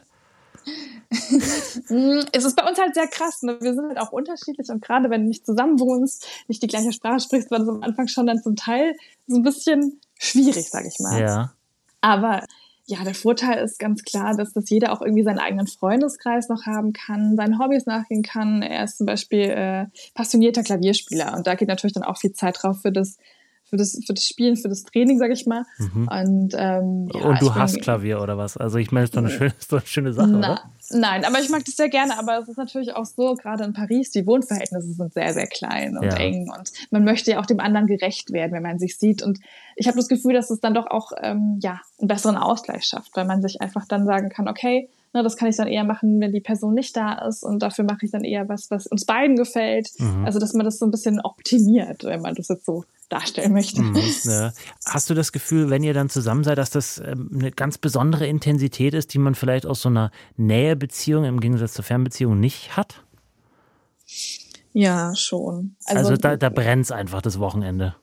Es 2.32 2.44
ist 2.44 2.56
bei 2.56 2.68
uns 2.68 2.78
halt 2.78 2.94
sehr 2.94 3.06
krass. 3.06 3.42
Ne? 3.42 3.58
Wir 3.60 3.74
sind 3.74 3.86
halt 3.86 3.98
auch 3.98 4.12
unterschiedlich 4.12 4.68
und 4.70 4.82
gerade 4.82 5.10
wenn 5.10 5.22
du 5.22 5.28
nicht 5.28 5.46
zusammen 5.46 5.78
wohnst, 5.80 6.26
nicht 6.48 6.62
die 6.62 6.66
gleiche 6.66 6.92
Sprache 6.92 7.20
sprichst, 7.20 7.50
war 7.50 7.58
das 7.58 7.68
am 7.68 7.82
Anfang 7.82 8.08
schon 8.08 8.26
dann 8.26 8.42
zum 8.42 8.56
Teil 8.56 8.96
so 9.26 9.36
ein 9.36 9.42
bisschen 9.42 10.00
schwierig, 10.18 10.70
sag 10.70 10.86
ich 10.86 10.98
mal. 11.00 11.20
Ja. 11.20 11.52
Aber 12.00 12.44
ja, 12.86 13.02
der 13.02 13.14
Vorteil 13.14 13.64
ist 13.64 13.78
ganz 13.78 14.02
klar, 14.02 14.36
dass 14.36 14.52
das 14.52 14.68
jeder 14.68 14.92
auch 14.92 15.00
irgendwie 15.00 15.22
seinen 15.22 15.38
eigenen 15.38 15.66
Freundeskreis 15.66 16.48
noch 16.48 16.66
haben 16.66 16.92
kann, 16.92 17.36
seinen 17.36 17.58
Hobbys 17.58 17.86
nachgehen 17.86 18.22
kann. 18.22 18.60
Er 18.60 18.84
ist 18.84 18.98
zum 18.98 19.06
Beispiel 19.06 19.40
äh, 19.40 19.86
passionierter 20.12 20.62
Klavierspieler 20.62 21.34
und 21.34 21.46
da 21.46 21.54
geht 21.54 21.68
natürlich 21.68 21.94
dann 21.94 22.02
auch 22.02 22.18
viel 22.18 22.32
Zeit 22.32 22.62
drauf 22.62 22.82
für 22.82 22.92
das 22.92 23.16
für 23.74 23.78
das, 23.78 24.00
für 24.06 24.14
das 24.14 24.24
Spielen, 24.24 24.56
für 24.56 24.68
das 24.68 24.84
Training, 24.84 25.18
sag 25.18 25.32
ich 25.32 25.46
mal. 25.46 25.64
Mhm. 25.78 26.08
Und, 26.08 26.54
ähm, 26.56 27.08
ja, 27.12 27.20
und 27.24 27.42
du 27.42 27.54
hast 27.54 27.80
Klavier 27.80 28.20
oder 28.20 28.38
was? 28.38 28.56
Also 28.56 28.78
ich 28.78 28.92
meine, 28.92 29.04
es 29.04 29.10
ist 29.10 29.16
doch 29.16 29.22
eine 29.22 29.30
schöne, 29.30 29.52
ist 29.58 29.72
doch 29.72 29.78
eine 29.78 29.86
schöne 29.86 30.12
Sache, 30.12 30.28
Na, 30.28 30.38
oder? 30.38 30.62
Nein, 30.90 31.24
aber 31.24 31.40
ich 31.40 31.48
mag 31.48 31.64
das 31.64 31.74
sehr 31.74 31.88
gerne. 31.88 32.16
Aber 32.18 32.38
es 32.38 32.48
ist 32.48 32.56
natürlich 32.56 32.94
auch 32.94 33.04
so, 33.04 33.34
gerade 33.34 33.64
in 33.64 33.72
Paris, 33.72 34.12
die 34.12 34.26
Wohnverhältnisse 34.26 34.92
sind 34.92 35.12
sehr, 35.12 35.32
sehr 35.34 35.48
klein 35.48 35.96
und 35.96 36.04
ja. 36.04 36.16
eng. 36.16 36.50
Und 36.56 36.70
man 36.90 37.02
möchte 37.02 37.32
ja 37.32 37.40
auch 37.40 37.46
dem 37.46 37.58
anderen 37.58 37.88
gerecht 37.88 38.32
werden, 38.32 38.52
wenn 38.52 38.62
man 38.62 38.78
sich 38.78 38.96
sieht. 38.96 39.22
Und 39.22 39.40
ich 39.74 39.88
habe 39.88 39.96
das 39.96 40.08
Gefühl, 40.08 40.34
dass 40.34 40.50
es 40.50 40.60
dann 40.60 40.74
doch 40.74 40.86
auch 40.86 41.10
ähm, 41.20 41.58
ja, 41.60 41.80
einen 41.98 42.08
besseren 42.08 42.36
Ausgleich 42.36 42.84
schafft, 42.84 43.16
weil 43.16 43.24
man 43.24 43.42
sich 43.42 43.60
einfach 43.60 43.86
dann 43.86 44.06
sagen 44.06 44.28
kann, 44.28 44.46
okay, 44.46 44.88
na, 45.14 45.22
das 45.22 45.36
kann 45.36 45.48
ich 45.48 45.56
dann 45.56 45.68
eher 45.68 45.84
machen, 45.84 46.20
wenn 46.20 46.32
die 46.32 46.40
Person 46.40 46.74
nicht 46.74 46.96
da 46.96 47.12
ist 47.26 47.44
und 47.44 47.60
dafür 47.60 47.84
mache 47.84 48.04
ich 48.04 48.10
dann 48.10 48.24
eher 48.24 48.48
was, 48.48 48.70
was 48.72 48.88
uns 48.88 49.04
beiden 49.04 49.36
gefällt. 49.36 49.88
Mhm. 49.98 50.24
Also, 50.24 50.40
dass 50.40 50.54
man 50.54 50.64
das 50.64 50.78
so 50.78 50.86
ein 50.86 50.90
bisschen 50.90 51.20
optimiert, 51.20 52.02
wenn 52.02 52.20
man 52.20 52.34
das 52.34 52.48
jetzt 52.48 52.66
so 52.66 52.84
darstellen 53.08 53.52
möchte. 53.52 53.82
Mhm, 53.82 54.00
ja. 54.24 54.52
Hast 54.86 55.10
du 55.10 55.14
das 55.14 55.32
Gefühl, 55.32 55.70
wenn 55.70 55.82
ihr 55.82 55.94
dann 55.94 56.08
zusammen 56.08 56.44
seid, 56.44 56.58
dass 56.58 56.70
das 56.70 56.98
ähm, 56.98 57.30
eine 57.32 57.50
ganz 57.50 57.78
besondere 57.78 58.26
Intensität 58.26 58.94
ist, 58.94 59.14
die 59.14 59.18
man 59.18 59.34
vielleicht 59.34 59.66
aus 59.66 59.82
so 59.82 59.88
einer 59.88 60.10
Nähebeziehung 60.36 61.24
im 61.24 61.40
Gegensatz 61.40 61.74
zur 61.74 61.84
Fernbeziehung 61.84 62.38
nicht 62.40 62.76
hat? 62.76 63.04
Ja, 64.72 65.14
schon. 65.14 65.76
Also, 65.84 66.10
also 66.10 66.16
da, 66.16 66.36
da 66.36 66.48
brennt 66.48 66.84
es 66.84 66.90
einfach 66.90 67.22
das 67.22 67.38
Wochenende. 67.38 67.94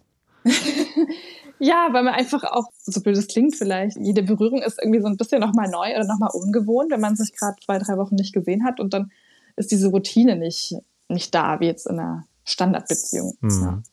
ja, 1.60 1.90
weil 1.92 2.04
man 2.04 2.14
einfach 2.14 2.44
auch, 2.44 2.66
so 2.84 3.02
blöd 3.02 3.18
es 3.18 3.28
klingt 3.28 3.56
vielleicht, 3.56 3.98
jede 3.98 4.24
Berührung 4.24 4.62
ist 4.62 4.80
irgendwie 4.82 5.02
so 5.02 5.08
ein 5.08 5.18
bisschen 5.18 5.42
nochmal 5.42 5.70
neu 5.70 5.94
oder 5.94 6.06
nochmal 6.06 6.32
ungewohnt, 6.34 6.92
wenn 6.92 7.02
man 7.02 7.16
sich 7.16 7.36
gerade 7.38 7.58
zwei, 7.64 7.78
drei 7.78 7.98
Wochen 7.98 8.16
nicht 8.16 8.34
gesehen 8.34 8.64
hat 8.64 8.80
und 8.80 8.94
dann 8.94 9.12
ist 9.58 9.72
diese 9.72 9.90
Routine 9.90 10.38
nicht, 10.38 10.76
nicht 11.10 11.36
da, 11.36 11.60
wie 11.60 11.66
jetzt 11.66 11.88
in 11.88 12.00
einer 12.00 12.26
Standardbeziehung. 12.46 13.38
Mhm. 13.42 13.62
Ja. 13.62 13.84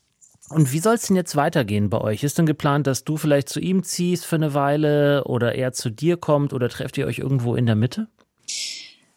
Und 0.51 0.73
wie 0.73 0.79
soll 0.79 0.95
es 0.95 1.07
denn 1.07 1.17
jetzt 1.17 1.37
weitergehen 1.37 1.91
bei 1.91 2.01
euch? 2.01 2.23
Ist 2.23 2.39
denn 2.39 2.47
geplant, 2.47 2.87
dass 2.87 3.05
du 3.05 3.17
vielleicht 3.17 3.49
zu 3.49 3.61
ihm 3.61 3.83
ziehst 3.83 4.25
für 4.25 4.37
eine 4.37 4.55
Weile 4.55 5.25
oder 5.25 5.55
er 5.55 5.73
zu 5.73 5.91
dir 5.91 6.17
kommt 6.17 6.53
oder 6.53 6.69
trefft 6.69 6.97
ihr 6.99 7.07
euch 7.07 7.19
irgendwo 7.19 7.55
in 7.55 7.67
der 7.67 7.77
Mitte? 7.77 8.09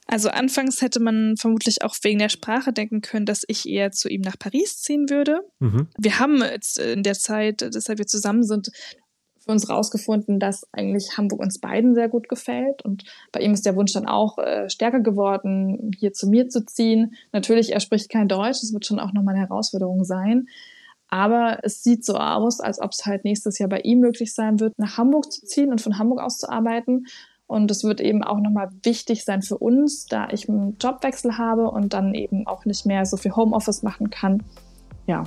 Also 0.07 0.27
anfangs 0.27 0.81
hätte 0.81 0.99
man 0.99 1.37
vermutlich 1.37 1.83
auch 1.83 1.95
wegen 2.01 2.19
der 2.19 2.27
Sprache 2.27 2.73
denken 2.73 2.99
können, 2.99 3.25
dass 3.25 3.43
ich 3.47 3.67
eher 3.67 3.91
zu 3.91 4.09
ihm 4.09 4.19
nach 4.21 4.37
Paris 4.37 4.81
ziehen 4.81 5.09
würde. 5.09 5.39
Mhm. 5.59 5.87
Wir 5.97 6.19
haben 6.19 6.41
jetzt 6.41 6.79
in 6.79 7.03
der 7.03 7.13
Zeit, 7.13 7.61
deshalb 7.61 7.97
wir 7.97 8.07
zusammen 8.07 8.43
sind, 8.43 8.71
für 9.39 9.51
uns 9.51 9.69
rausgefunden, 9.69 10.39
dass 10.39 10.67
eigentlich 10.71 11.17
Hamburg 11.17 11.39
uns 11.39 11.59
beiden 11.59 11.95
sehr 11.95 12.09
gut 12.09 12.29
gefällt. 12.29 12.83
Und 12.83 13.05
bei 13.31 13.39
ihm 13.39 13.53
ist 13.53 13.65
der 13.65 13.75
Wunsch 13.75 13.93
dann 13.93 14.05
auch 14.05 14.37
äh, 14.37 14.69
stärker 14.69 14.99
geworden, 14.99 15.91
hier 15.97 16.13
zu 16.13 16.27
mir 16.27 16.49
zu 16.49 16.65
ziehen. 16.65 17.15
Natürlich, 17.31 17.71
er 17.71 17.79
spricht 17.79 18.09
kein 18.09 18.27
Deutsch, 18.27 18.61
das 18.61 18.73
wird 18.73 18.85
schon 18.85 18.99
auch 18.99 19.13
nochmal 19.13 19.35
eine 19.35 19.47
Herausforderung 19.47 20.03
sein. 20.03 20.47
Aber 21.11 21.59
es 21.63 21.83
sieht 21.83 22.05
so 22.05 22.15
aus, 22.15 22.61
als 22.61 22.81
ob 22.81 22.91
es 22.91 23.05
halt 23.05 23.25
nächstes 23.25 23.59
Jahr 23.59 23.69
bei 23.69 23.81
ihm 23.81 23.99
möglich 23.99 24.33
sein 24.33 24.59
wird, 24.59 24.79
nach 24.79 24.97
Hamburg 24.97 25.31
zu 25.31 25.45
ziehen 25.45 25.69
und 25.69 25.81
von 25.81 25.99
Hamburg 25.99 26.21
aus 26.21 26.37
zu 26.37 26.49
arbeiten. 26.49 27.05
Und 27.47 27.69
es 27.69 27.83
wird 27.83 27.99
eben 27.99 28.23
auch 28.23 28.39
nochmal 28.39 28.69
wichtig 28.83 29.25
sein 29.25 29.41
für 29.41 29.57
uns, 29.57 30.05
da 30.05 30.29
ich 30.31 30.47
einen 30.47 30.77
Jobwechsel 30.79 31.37
habe 31.37 31.69
und 31.69 31.93
dann 31.93 32.13
eben 32.13 32.47
auch 32.47 32.63
nicht 32.63 32.85
mehr 32.85 33.05
so 33.05 33.17
viel 33.17 33.35
Homeoffice 33.35 33.83
machen 33.83 34.09
kann. 34.09 34.41
Ja, 35.05 35.25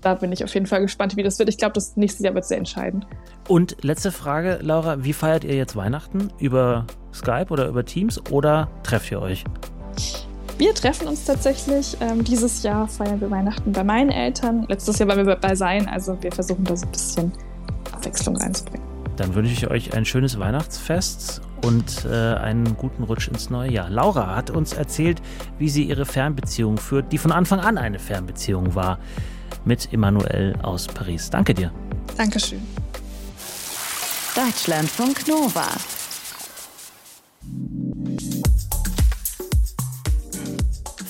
da 0.00 0.14
bin 0.14 0.32
ich 0.32 0.42
auf 0.42 0.54
jeden 0.54 0.64
Fall 0.64 0.80
gespannt, 0.80 1.18
wie 1.18 1.22
das 1.22 1.38
wird. 1.38 1.50
Ich 1.50 1.58
glaube, 1.58 1.74
das 1.74 1.98
nächste 1.98 2.24
Jahr 2.24 2.34
wird 2.34 2.46
sehr 2.46 2.56
entscheidend. 2.56 3.06
Und 3.46 3.76
letzte 3.84 4.12
Frage, 4.12 4.58
Laura, 4.62 5.04
wie 5.04 5.12
feiert 5.12 5.44
ihr 5.44 5.54
jetzt 5.54 5.76
Weihnachten? 5.76 6.30
Über 6.38 6.86
Skype 7.12 7.48
oder 7.50 7.68
über 7.68 7.84
Teams 7.84 8.18
oder 8.30 8.70
trefft 8.82 9.10
ihr 9.10 9.20
euch? 9.20 9.44
Wir 10.60 10.74
treffen 10.74 11.08
uns 11.08 11.24
tatsächlich. 11.24 11.96
Ähm, 12.02 12.22
dieses 12.22 12.62
Jahr 12.62 12.86
feiern 12.86 13.18
wir 13.18 13.30
Weihnachten 13.30 13.72
bei 13.72 13.82
meinen 13.82 14.10
Eltern. 14.10 14.66
Letztes 14.68 14.98
Jahr 14.98 15.08
waren 15.08 15.26
wir 15.26 15.36
bei 15.36 15.54
Sein, 15.54 15.88
also 15.88 16.22
wir 16.22 16.30
versuchen 16.30 16.64
da 16.64 16.76
so 16.76 16.84
ein 16.84 16.92
bisschen 16.92 17.32
Abwechslung 17.92 18.36
reinzubringen. 18.36 18.86
Dann 19.16 19.34
wünsche 19.34 19.54
ich 19.54 19.70
euch 19.70 19.94
ein 19.94 20.04
schönes 20.04 20.38
Weihnachtsfest 20.38 21.40
und 21.64 22.04
äh, 22.04 22.34
einen 22.34 22.76
guten 22.76 23.04
Rutsch 23.04 23.28
ins 23.28 23.48
neue 23.48 23.72
Jahr. 23.72 23.88
Laura 23.88 24.36
hat 24.36 24.50
uns 24.50 24.74
erzählt, 24.74 25.22
wie 25.58 25.70
sie 25.70 25.84
ihre 25.84 26.04
Fernbeziehung 26.04 26.76
führt, 26.76 27.10
die 27.10 27.16
von 27.16 27.32
Anfang 27.32 27.60
an 27.60 27.78
eine 27.78 27.98
Fernbeziehung 27.98 28.74
war, 28.74 28.98
mit 29.64 29.90
Emmanuel 29.94 30.56
aus 30.62 30.88
Paris. 30.88 31.30
Danke 31.30 31.54
dir. 31.54 31.72
Dankeschön. 32.18 32.60
Deutschlandfunk 34.36 35.26
Nova. 35.26 35.68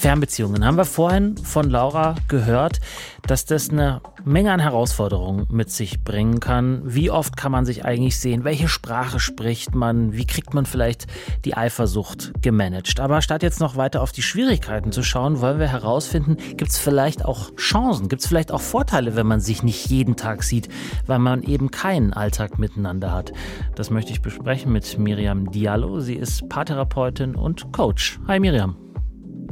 Fernbeziehungen 0.01 0.65
haben 0.65 0.79
wir 0.79 0.87
vorhin 0.87 1.37
von 1.37 1.69
Laura 1.69 2.15
gehört, 2.27 2.81
dass 3.27 3.45
das 3.45 3.69
eine 3.69 4.01
Menge 4.25 4.51
an 4.51 4.59
Herausforderungen 4.59 5.47
mit 5.51 5.71
sich 5.71 6.03
bringen 6.03 6.41
kann. 6.41 6.81
Wie 6.87 7.11
oft 7.11 7.37
kann 7.37 7.53
man 7.53 7.67
sich 7.67 7.85
eigentlich 7.85 8.19
sehen? 8.19 8.43
Welche 8.43 8.67
Sprache 8.67 9.21
spricht 9.21 9.75
man? 9.75 10.15
Wie 10.15 10.25
kriegt 10.25 10.55
man 10.55 10.65
vielleicht 10.65 11.07
die 11.45 11.55
Eifersucht 11.55 12.33
gemanagt? 12.41 12.99
Aber 12.99 13.21
statt 13.21 13.43
jetzt 13.43 13.61
noch 13.61 13.77
weiter 13.77 14.01
auf 14.01 14.11
die 14.11 14.23
Schwierigkeiten 14.23 14.91
zu 14.91 15.03
schauen, 15.03 15.43
wollen 15.43 15.59
wir 15.59 15.69
herausfinden, 15.69 16.39
gibt 16.57 16.71
es 16.71 16.79
vielleicht 16.79 17.27
auch 17.27 17.55
Chancen? 17.57 18.09
Gibt 18.09 18.23
es 18.23 18.29
vielleicht 18.29 18.53
auch 18.53 18.63
Vorteile, 18.63 19.17
wenn 19.17 19.27
man 19.27 19.41
sich 19.41 19.63
nicht 19.63 19.91
jeden 19.91 20.17
Tag 20.17 20.45
sieht, 20.45 20.71
weil 21.07 21.19
man 21.19 21.43
eben 21.43 21.71
keinen 21.71 22.15
Alltag 22.15 22.59
miteinander 22.59 23.13
hat? 23.13 23.35
Das 23.75 23.91
möchte 23.91 24.13
ich 24.13 24.23
besprechen 24.23 24.73
mit 24.73 24.99
Miriam 24.99 25.51
Diallo. 25.51 26.01
Sie 26.01 26.15
ist 26.15 26.49
Paartherapeutin 26.49 27.35
und 27.35 27.71
Coach. 27.75 28.19
Hi 28.27 28.41
Miriam. 28.41 28.90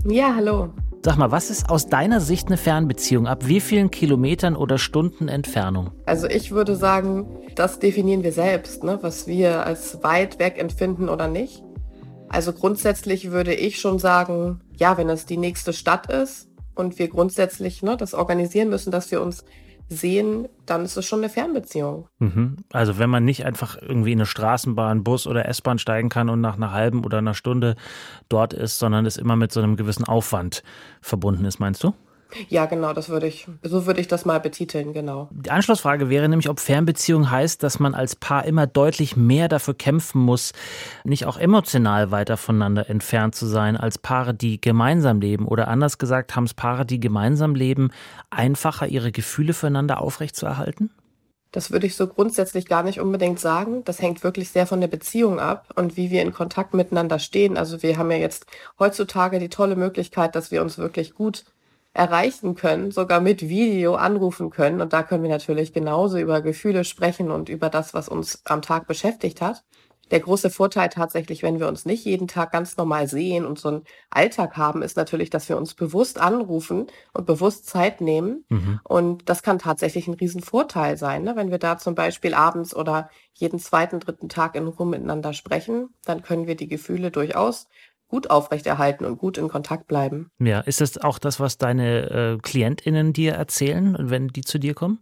Ja, 0.04 0.34
hallo. 0.36 0.68
Sag 1.04 1.16
mal, 1.16 1.30
was 1.30 1.50
ist 1.50 1.70
aus 1.70 1.86
deiner 1.86 2.20
Sicht 2.20 2.48
eine 2.48 2.56
Fernbeziehung? 2.56 3.26
Ab 3.26 3.46
wie 3.46 3.60
vielen 3.60 3.90
Kilometern 3.90 4.56
oder 4.56 4.78
Stunden 4.78 5.28
Entfernung? 5.28 5.90
Also 6.06 6.26
ich 6.28 6.50
würde 6.50 6.76
sagen, 6.76 7.26
das 7.54 7.78
definieren 7.78 8.22
wir 8.22 8.32
selbst, 8.32 8.84
ne? 8.84 8.98
was 9.00 9.26
wir 9.26 9.64
als 9.64 10.02
weit 10.02 10.38
weg 10.38 10.58
empfinden 10.58 11.08
oder 11.08 11.28
nicht. 11.28 11.62
Also 12.28 12.52
grundsätzlich 12.52 13.30
würde 13.30 13.54
ich 13.54 13.80
schon 13.80 13.98
sagen, 13.98 14.60
ja, 14.76 14.96
wenn 14.98 15.08
es 15.08 15.26
die 15.26 15.36
nächste 15.36 15.72
Stadt 15.72 16.10
ist 16.10 16.48
und 16.74 16.98
wir 16.98 17.08
grundsätzlich 17.08 17.82
ne, 17.82 17.96
das 17.96 18.14
organisieren 18.14 18.68
müssen, 18.68 18.90
dass 18.90 19.10
wir 19.10 19.22
uns 19.22 19.44
sehen, 19.88 20.48
dann 20.66 20.84
ist 20.84 20.96
es 20.96 21.06
schon 21.06 21.20
eine 21.20 21.28
Fernbeziehung. 21.28 22.08
Mhm. 22.18 22.56
Also 22.72 22.98
wenn 22.98 23.10
man 23.10 23.24
nicht 23.24 23.44
einfach 23.44 23.76
irgendwie 23.80 24.12
in 24.12 24.18
eine 24.18 24.26
Straßenbahn, 24.26 25.04
Bus 25.04 25.26
oder 25.26 25.46
S-Bahn 25.46 25.78
steigen 25.78 26.08
kann 26.08 26.28
und 26.28 26.40
nach 26.40 26.56
einer 26.56 26.72
halben 26.72 27.04
oder 27.04 27.18
einer 27.18 27.34
Stunde 27.34 27.76
dort 28.28 28.52
ist, 28.52 28.78
sondern 28.78 29.06
es 29.06 29.16
immer 29.16 29.36
mit 29.36 29.52
so 29.52 29.60
einem 29.60 29.76
gewissen 29.76 30.04
Aufwand 30.04 30.62
verbunden 31.00 31.44
ist, 31.44 31.58
meinst 31.58 31.82
du? 31.82 31.94
Ja, 32.48 32.66
genau, 32.66 32.92
das 32.92 33.08
würde 33.08 33.26
ich, 33.26 33.46
so 33.62 33.86
würde 33.86 34.00
ich 34.00 34.08
das 34.08 34.24
mal 34.24 34.38
betiteln, 34.38 34.92
genau. 34.92 35.28
Die 35.30 35.50
Anschlussfrage 35.50 36.10
wäre 36.10 36.28
nämlich, 36.28 36.48
ob 36.48 36.60
Fernbeziehung 36.60 37.30
heißt, 37.30 37.62
dass 37.62 37.78
man 37.78 37.94
als 37.94 38.16
Paar 38.16 38.44
immer 38.44 38.66
deutlich 38.66 39.16
mehr 39.16 39.48
dafür 39.48 39.74
kämpfen 39.74 40.20
muss, 40.20 40.52
nicht 41.04 41.26
auch 41.26 41.38
emotional 41.38 42.10
weiter 42.10 42.36
voneinander 42.36 42.88
entfernt 42.90 43.34
zu 43.34 43.46
sein, 43.46 43.76
als 43.76 43.98
Paare, 43.98 44.34
die 44.34 44.60
gemeinsam 44.60 45.20
leben. 45.20 45.46
Oder 45.46 45.68
anders 45.68 45.98
gesagt, 45.98 46.36
haben 46.36 46.44
es 46.44 46.54
Paare, 46.54 46.84
die 46.84 47.00
gemeinsam 47.00 47.54
leben, 47.54 47.90
einfacher, 48.30 48.86
ihre 48.86 49.12
Gefühle 49.12 49.54
füreinander 49.54 50.00
aufrechtzuerhalten? 50.00 50.90
Das 51.50 51.70
würde 51.70 51.86
ich 51.86 51.96
so 51.96 52.06
grundsätzlich 52.06 52.66
gar 52.66 52.82
nicht 52.82 53.00
unbedingt 53.00 53.40
sagen. 53.40 53.82
Das 53.84 54.02
hängt 54.02 54.22
wirklich 54.22 54.50
sehr 54.50 54.66
von 54.66 54.82
der 54.82 54.88
Beziehung 54.88 55.40
ab 55.40 55.72
und 55.76 55.96
wie 55.96 56.10
wir 56.10 56.20
in 56.20 56.34
Kontakt 56.34 56.74
miteinander 56.74 57.18
stehen. 57.18 57.56
Also 57.56 57.82
wir 57.82 57.96
haben 57.96 58.10
ja 58.10 58.18
jetzt 58.18 58.46
heutzutage 58.78 59.38
die 59.38 59.48
tolle 59.48 59.74
Möglichkeit, 59.74 60.34
dass 60.34 60.50
wir 60.50 60.60
uns 60.60 60.76
wirklich 60.76 61.14
gut 61.14 61.44
erreichen 61.98 62.54
können, 62.54 62.92
sogar 62.92 63.20
mit 63.20 63.48
Video 63.48 63.96
anrufen 63.96 64.50
können. 64.50 64.80
Und 64.80 64.92
da 64.92 65.02
können 65.02 65.24
wir 65.24 65.30
natürlich 65.30 65.72
genauso 65.72 66.16
über 66.18 66.42
Gefühle 66.42 66.84
sprechen 66.84 67.32
und 67.32 67.48
über 67.48 67.70
das, 67.70 67.92
was 67.92 68.08
uns 68.08 68.42
am 68.44 68.62
Tag 68.62 68.86
beschäftigt 68.86 69.40
hat. 69.40 69.64
Der 70.12 70.20
große 70.20 70.48
Vorteil 70.48 70.88
tatsächlich, 70.88 71.42
wenn 71.42 71.60
wir 71.60 71.68
uns 71.68 71.84
nicht 71.84 72.04
jeden 72.04 72.28
Tag 72.28 72.52
ganz 72.52 72.76
normal 72.76 73.08
sehen 73.08 73.44
und 73.44 73.58
so 73.58 73.68
einen 73.68 73.84
Alltag 74.10 74.56
haben, 74.56 74.82
ist 74.82 74.96
natürlich, 74.96 75.28
dass 75.28 75.48
wir 75.48 75.58
uns 75.58 75.74
bewusst 75.74 76.18
anrufen 76.18 76.86
und 77.12 77.26
bewusst 77.26 77.66
Zeit 77.66 78.00
nehmen. 78.00 78.44
Mhm. 78.48 78.80
Und 78.84 79.28
das 79.28 79.42
kann 79.42 79.58
tatsächlich 79.58 80.06
ein 80.06 80.14
Riesenvorteil 80.14 80.96
sein. 80.96 81.24
Ne? 81.24 81.36
Wenn 81.36 81.50
wir 81.50 81.58
da 81.58 81.78
zum 81.78 81.94
Beispiel 81.94 82.32
abends 82.32 82.74
oder 82.74 83.10
jeden 83.34 83.58
zweiten, 83.58 84.00
dritten 84.00 84.28
Tag 84.28 84.54
in 84.54 84.68
Ruhe 84.68 84.86
miteinander 84.86 85.32
sprechen, 85.32 85.90
dann 86.04 86.22
können 86.22 86.46
wir 86.46 86.56
die 86.56 86.68
Gefühle 86.68 87.10
durchaus 87.10 87.68
gut 88.08 88.30
aufrechterhalten 88.30 89.04
und 89.04 89.18
gut 89.18 89.38
in 89.38 89.48
Kontakt 89.48 89.86
bleiben. 89.86 90.30
Ja, 90.38 90.60
ist 90.60 90.80
das 90.80 90.98
auch 90.98 91.18
das, 91.18 91.40
was 91.40 91.58
deine 91.58 92.10
äh, 92.10 92.38
KlientInnen 92.38 93.12
dir 93.12 93.34
erzählen, 93.34 93.96
wenn 93.98 94.28
die 94.28 94.42
zu 94.42 94.58
dir 94.58 94.74
kommen? 94.74 94.98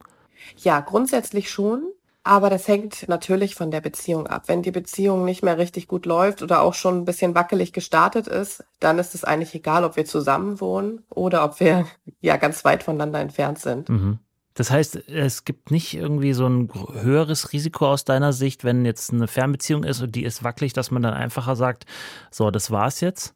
Ja, 0.56 0.80
grundsätzlich 0.80 1.50
schon. 1.50 1.82
Aber 2.26 2.50
das 2.50 2.66
hängt 2.66 3.08
natürlich 3.08 3.54
von 3.54 3.70
der 3.70 3.80
Beziehung 3.80 4.26
ab. 4.26 4.44
Wenn 4.46 4.62
die 4.62 4.72
Beziehung 4.72 5.25
nicht 5.25 5.44
mehr 5.44 5.58
richtig 5.58 5.86
gut 5.86 6.06
läuft 6.06 6.42
oder 6.42 6.60
auch 6.60 6.75
schon 6.75 6.98
ein 6.98 7.04
bisschen 7.04 7.36
wackelig 7.36 7.72
gestartet 7.72 8.26
ist, 8.26 8.64
dann 8.80 8.98
ist 8.98 9.14
es 9.14 9.22
eigentlich 9.22 9.54
egal, 9.54 9.84
ob 9.84 9.94
wir 9.94 10.06
zusammen 10.06 10.60
wohnen 10.60 11.04
oder 11.08 11.44
ob 11.44 11.60
wir 11.60 11.86
ja 12.20 12.36
ganz 12.36 12.64
weit 12.64 12.82
voneinander 12.82 13.20
entfernt 13.20 13.60
sind. 13.60 13.88
Mhm. 13.88 14.18
Das 14.56 14.70
heißt, 14.70 15.08
es 15.10 15.44
gibt 15.44 15.70
nicht 15.70 15.94
irgendwie 15.94 16.32
so 16.32 16.46
ein 16.46 16.70
höheres 16.94 17.52
Risiko 17.52 17.88
aus 17.88 18.04
deiner 18.04 18.32
Sicht, 18.32 18.64
wenn 18.64 18.86
jetzt 18.86 19.12
eine 19.12 19.28
Fernbeziehung 19.28 19.84
ist 19.84 20.00
und 20.00 20.14
die 20.14 20.25
ist 20.25 20.42
wackelig, 20.42 20.72
dass 20.72 20.90
man 20.90 21.02
dann 21.02 21.12
einfacher 21.12 21.56
sagt, 21.56 21.84
so, 22.30 22.50
das 22.50 22.70
war's 22.70 23.02
jetzt, 23.02 23.34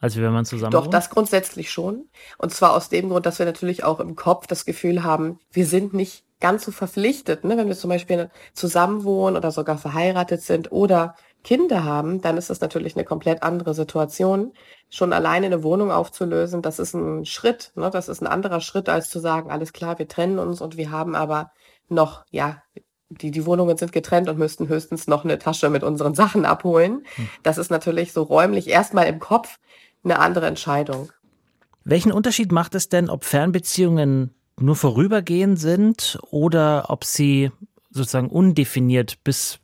als 0.00 0.16
wenn 0.16 0.32
man 0.32 0.46
zusammen 0.46 0.72
Doch, 0.72 0.84
wohnt? 0.84 0.94
das 0.94 1.10
grundsätzlich 1.10 1.70
schon. 1.70 2.08
Und 2.38 2.54
zwar 2.54 2.72
aus 2.72 2.88
dem 2.88 3.10
Grund, 3.10 3.26
dass 3.26 3.38
wir 3.38 3.44
natürlich 3.44 3.84
auch 3.84 4.00
im 4.00 4.16
Kopf 4.16 4.46
das 4.46 4.64
Gefühl 4.64 5.04
haben, 5.04 5.38
wir 5.52 5.66
sind 5.66 5.92
nicht 5.92 6.24
ganz 6.40 6.64
so 6.64 6.72
verpflichtet, 6.72 7.44
ne? 7.44 7.58
wenn 7.58 7.68
wir 7.68 7.76
zum 7.76 7.90
Beispiel 7.90 8.30
zusammen 8.54 9.04
wohnen 9.04 9.36
oder 9.36 9.52
sogar 9.52 9.76
verheiratet 9.76 10.42
sind 10.42 10.72
oder 10.72 11.14
Kinder 11.44 11.84
haben, 11.84 12.20
dann 12.20 12.36
ist 12.36 12.50
das 12.50 12.60
natürlich 12.60 12.96
eine 12.96 13.04
komplett 13.04 13.42
andere 13.42 13.74
Situation. 13.74 14.52
Schon 14.88 15.12
alleine 15.12 15.46
eine 15.46 15.62
Wohnung 15.62 15.90
aufzulösen, 15.90 16.62
das 16.62 16.78
ist 16.78 16.94
ein 16.94 17.24
Schritt, 17.24 17.72
ne? 17.74 17.90
das 17.90 18.08
ist 18.08 18.22
ein 18.22 18.26
anderer 18.26 18.60
Schritt, 18.60 18.88
als 18.88 19.08
zu 19.08 19.18
sagen, 19.18 19.50
alles 19.50 19.72
klar, 19.72 19.98
wir 19.98 20.08
trennen 20.08 20.38
uns 20.38 20.60
und 20.60 20.76
wir 20.76 20.90
haben 20.90 21.14
aber 21.14 21.52
noch, 21.88 22.24
ja, 22.30 22.62
die, 23.08 23.30
die 23.30 23.44
Wohnungen 23.44 23.76
sind 23.76 23.92
getrennt 23.92 24.28
und 24.28 24.38
müssten 24.38 24.68
höchstens 24.68 25.06
noch 25.06 25.24
eine 25.24 25.38
Tasche 25.38 25.68
mit 25.68 25.82
unseren 25.82 26.14
Sachen 26.14 26.46
abholen. 26.46 27.04
Hm. 27.16 27.28
Das 27.42 27.58
ist 27.58 27.70
natürlich 27.70 28.12
so 28.12 28.22
räumlich 28.22 28.68
erstmal 28.68 29.06
im 29.06 29.18
Kopf 29.18 29.58
eine 30.04 30.18
andere 30.18 30.46
Entscheidung. 30.46 31.10
Welchen 31.84 32.12
Unterschied 32.12 32.52
macht 32.52 32.74
es 32.74 32.88
denn, 32.88 33.10
ob 33.10 33.24
Fernbeziehungen 33.24 34.34
nur 34.58 34.76
vorübergehend 34.76 35.58
sind 35.58 36.18
oder 36.30 36.86
ob 36.88 37.04
sie 37.04 37.50
sozusagen 37.90 38.28
undefiniert 38.28 39.22
bis 39.24 39.58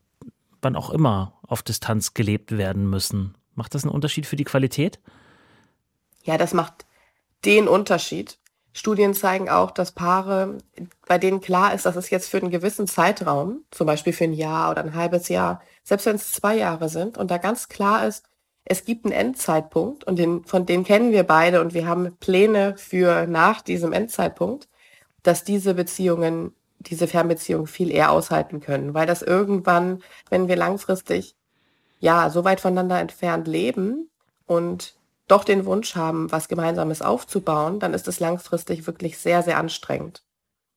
wann 0.61 0.77
auch 0.77 0.91
immer 0.91 1.38
auf 1.49 1.63
Distanz 1.63 2.15
gelebt 2.15 2.57
werden 2.57 2.89
müssen. 2.89 3.35
Macht 3.55 3.75
das 3.75 3.83
einen 3.83 3.93
Unterschied 3.93 4.27
für 4.27 4.37
die 4.37 4.45
Qualität? 4.45 5.01
Ja, 6.23 6.39
das 6.39 6.55
macht 6.55 6.87
den 7.45 7.67
Unterschied. 7.67 8.39
Studien 8.73 9.15
zeigen 9.15 9.49
auch, 9.49 9.73
dass 9.73 9.93
Paare, 9.93 10.59
bei 11.09 11.19
denen 11.19 11.41
klar 11.41 11.75
ist, 11.75 11.85
dass 11.87 11.97
es 11.97 12.11
jetzt 12.11 12.29
für 12.29 12.37
einen 12.37 12.51
gewissen 12.51 12.87
Zeitraum, 12.87 13.65
zum 13.73 13.87
Beispiel 13.87 14.13
für 14.13 14.25
ein 14.25 14.33
Jahr 14.33 14.71
oder 14.71 14.85
ein 14.85 14.95
halbes 14.95 15.29
Jahr, 15.29 15.63
selbst 15.83 16.07
wenn 16.07 16.17
es 16.17 16.31
zwei 16.31 16.57
Jahre 16.57 16.89
sind, 16.89 17.19
und 17.19 17.31
da 17.31 17.39
ganz 17.39 17.69
klar 17.69 18.07
ist, 18.07 18.25
es 18.65 18.85
gibt 18.85 19.07
einen 19.07 19.15
Endzeitpunkt 19.15 20.05
und 20.05 20.19
den, 20.19 20.45
von 20.45 20.67
dem 20.67 20.85
kennen 20.85 21.11
wir 21.11 21.25
beide 21.25 21.63
und 21.63 21.73
wir 21.73 21.87
haben 21.87 22.15
Pläne 22.19 22.77
für 22.77 23.27
nach 23.27 23.63
diesem 23.63 23.93
Endzeitpunkt, 23.95 24.69
dass 25.23 25.43
diese 25.43 25.75
Beziehungen 25.75 26.53
diese 26.79 27.09
Fernbeziehung 27.09 27.67
viel 27.67 27.91
eher 27.91 28.13
aushalten 28.13 28.61
können, 28.61 28.95
weil 28.95 29.07
das 29.07 29.23
irgendwann, 29.23 30.03
wenn 30.31 30.49
wir 30.49 30.57
langfristig 30.57 31.35
ja 32.01 32.31
so 32.31 32.45
weit 32.45 32.61
voneinander 32.61 33.01
entfernt 33.01 33.49
leben 33.49 34.11
und 34.47 34.95
doch 35.27 35.45
den 35.45 35.67
Wunsch 35.67 35.95
haben, 35.95 36.33
was 36.33 36.49
Gemeinsames 36.49 37.03
aufzubauen, 37.03 37.81
dann 37.81 37.95
ist 37.95 38.09
es 38.09 38.19
langfristig 38.19 38.87
wirklich 38.87 39.19
sehr, 39.19 39.43
sehr 39.43 39.59
anstrengend. 39.59 40.23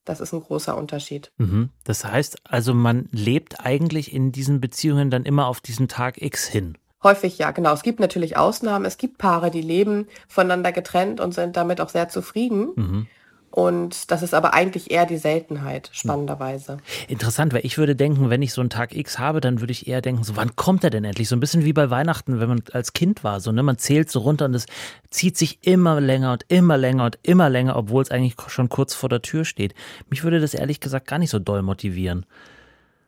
Das 0.03 0.19
ist 0.19 0.33
ein 0.33 0.41
großer 0.41 0.75
Unterschied. 0.75 1.31
Mhm. 1.37 1.69
Das 1.83 2.03
heißt 2.03 2.37
also, 2.43 2.73
man 2.73 3.07
lebt 3.11 3.63
eigentlich 3.63 4.13
in 4.13 4.31
diesen 4.31 4.59
Beziehungen 4.59 5.09
dann 5.09 5.23
immer 5.23 5.47
auf 5.47 5.61
diesen 5.61 5.87
Tag 5.87 6.21
X 6.21 6.47
hin. 6.47 6.77
Häufig 7.03 7.37
ja, 7.37 7.51
genau. 7.51 7.73
Es 7.73 7.83
gibt 7.83 7.99
natürlich 7.99 8.37
Ausnahmen. 8.37 8.85
Es 8.85 8.97
gibt 8.97 9.17
Paare, 9.17 9.51
die 9.51 9.61
leben 9.61 10.07
voneinander 10.27 10.71
getrennt 10.71 11.19
und 11.19 11.33
sind 11.33 11.55
damit 11.55 11.81
auch 11.81 11.89
sehr 11.89 12.09
zufrieden. 12.09 12.71
Mhm. 12.75 13.07
Und 13.51 14.11
das 14.11 14.23
ist 14.23 14.33
aber 14.33 14.53
eigentlich 14.53 14.91
eher 14.91 15.05
die 15.05 15.17
Seltenheit, 15.17 15.89
spannenderweise. 15.91 16.77
Interessant, 17.09 17.53
weil 17.53 17.65
ich 17.65 17.77
würde 17.77 17.97
denken, 17.97 18.29
wenn 18.29 18.41
ich 18.41 18.53
so 18.53 18.61
einen 18.61 18.69
Tag 18.69 18.95
X 18.95 19.19
habe, 19.19 19.41
dann 19.41 19.59
würde 19.59 19.71
ich 19.71 19.87
eher 19.87 20.01
denken, 20.01 20.23
so 20.23 20.37
wann 20.37 20.55
kommt 20.55 20.85
er 20.85 20.89
denn 20.89 21.03
endlich? 21.03 21.27
So 21.27 21.35
ein 21.35 21.41
bisschen 21.41 21.65
wie 21.65 21.73
bei 21.73 21.89
Weihnachten, 21.89 22.39
wenn 22.39 22.47
man 22.47 22.63
als 22.71 22.93
Kind 22.93 23.25
war, 23.25 23.41
so 23.41 23.51
ne, 23.51 23.61
man 23.61 23.77
zählt 23.77 24.09
so 24.09 24.19
runter 24.19 24.45
und 24.45 24.55
es 24.55 24.67
zieht 25.09 25.37
sich 25.37 25.59
immer 25.63 25.99
länger 25.99 26.31
und 26.31 26.45
immer 26.47 26.77
länger 26.77 27.05
und 27.05 27.19
immer 27.23 27.49
länger, 27.49 27.75
obwohl 27.75 28.01
es 28.01 28.09
eigentlich 28.09 28.35
schon 28.47 28.69
kurz 28.69 28.93
vor 28.93 29.09
der 29.09 29.21
Tür 29.21 29.43
steht. 29.43 29.75
Mich 30.09 30.23
würde 30.23 30.39
das 30.39 30.53
ehrlich 30.53 30.79
gesagt 30.79 31.07
gar 31.07 31.19
nicht 31.19 31.29
so 31.29 31.39
doll 31.39 31.61
motivieren. 31.61 32.25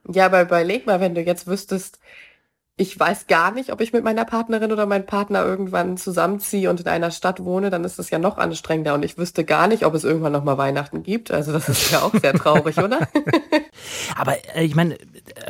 Ja, 0.09 0.25
aber 0.25 0.41
überleg 0.41 0.85
mal, 0.85 0.99
wenn 0.99 1.15
du 1.15 1.21
jetzt 1.21 1.47
wüsstest, 1.47 1.99
ich 2.75 2.99
weiß 2.99 3.27
gar 3.27 3.51
nicht, 3.51 3.71
ob 3.71 3.81
ich 3.81 3.93
mit 3.93 4.03
meiner 4.03 4.25
Partnerin 4.25 4.71
oder 4.71 4.87
meinem 4.87 5.05
Partner 5.05 5.45
irgendwann 5.45 5.95
zusammenziehe 5.95 6.69
und 6.69 6.79
in 6.79 6.87
einer 6.87 7.11
Stadt 7.11 7.43
wohne, 7.43 7.69
dann 7.69 7.83
ist 7.83 7.99
das 7.99 8.09
ja 8.09 8.17
noch 8.17 8.37
anstrengender 8.37 8.95
und 8.95 9.05
ich 9.05 9.17
wüsste 9.17 9.45
gar 9.45 9.67
nicht, 9.67 9.85
ob 9.85 9.93
es 9.93 10.03
irgendwann 10.03 10.31
noch 10.31 10.43
mal 10.43 10.57
Weihnachten 10.57 11.03
gibt. 11.03 11.29
Also 11.29 11.51
das 11.51 11.69
ist 11.69 11.91
ja 11.91 12.01
auch 12.01 12.13
sehr 12.13 12.33
traurig, 12.33 12.79
oder? 12.79 13.07
Aber 14.15 14.37
äh, 14.55 14.63
ich 14.63 14.75
meine, 14.75 14.97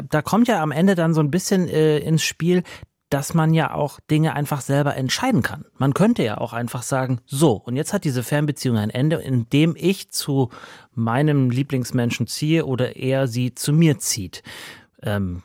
da 0.10 0.22
kommt 0.22 0.50
ja 0.50 0.62
am 0.62 0.72
Ende 0.72 0.96
dann 0.96 1.13
so 1.13 1.22
ein 1.22 1.32
bisschen 1.32 1.70
äh, 1.70 2.00
ins 2.00 2.24
Spiel, 2.24 2.63
dass 3.10 3.34
man 3.34 3.53
ja 3.53 3.74
auch 3.74 4.00
Dinge 4.12 4.34
einfach 4.34 4.60
selber 4.60 4.98
entscheiden 4.98 5.44
kann. 5.44 5.65
Man 5.77 5.94
könnte 5.94 6.24
ja 6.24 6.39
auch 6.39 6.51
einfach 6.51 6.82
sagen, 6.82 7.22
so, 7.25 7.53
und 7.53 7.77
jetzt 7.77 7.94
hat 7.94 8.03
diese 8.03 8.24
Fernbeziehung 8.24 8.75
ein 8.77 8.89
Ende, 8.89 9.18
indem 9.18 9.75
ich 9.77 10.10
zu 10.10 10.50
meinem 10.94 11.51
Lieblingsmenschen 11.51 12.27
ziehe 12.27 12.65
oder 12.65 12.98
er 12.98 13.27
sie 13.27 13.53
zu 13.53 13.72
mir 13.72 14.00
zieht. 14.00 14.42
Ähm, 15.03 15.44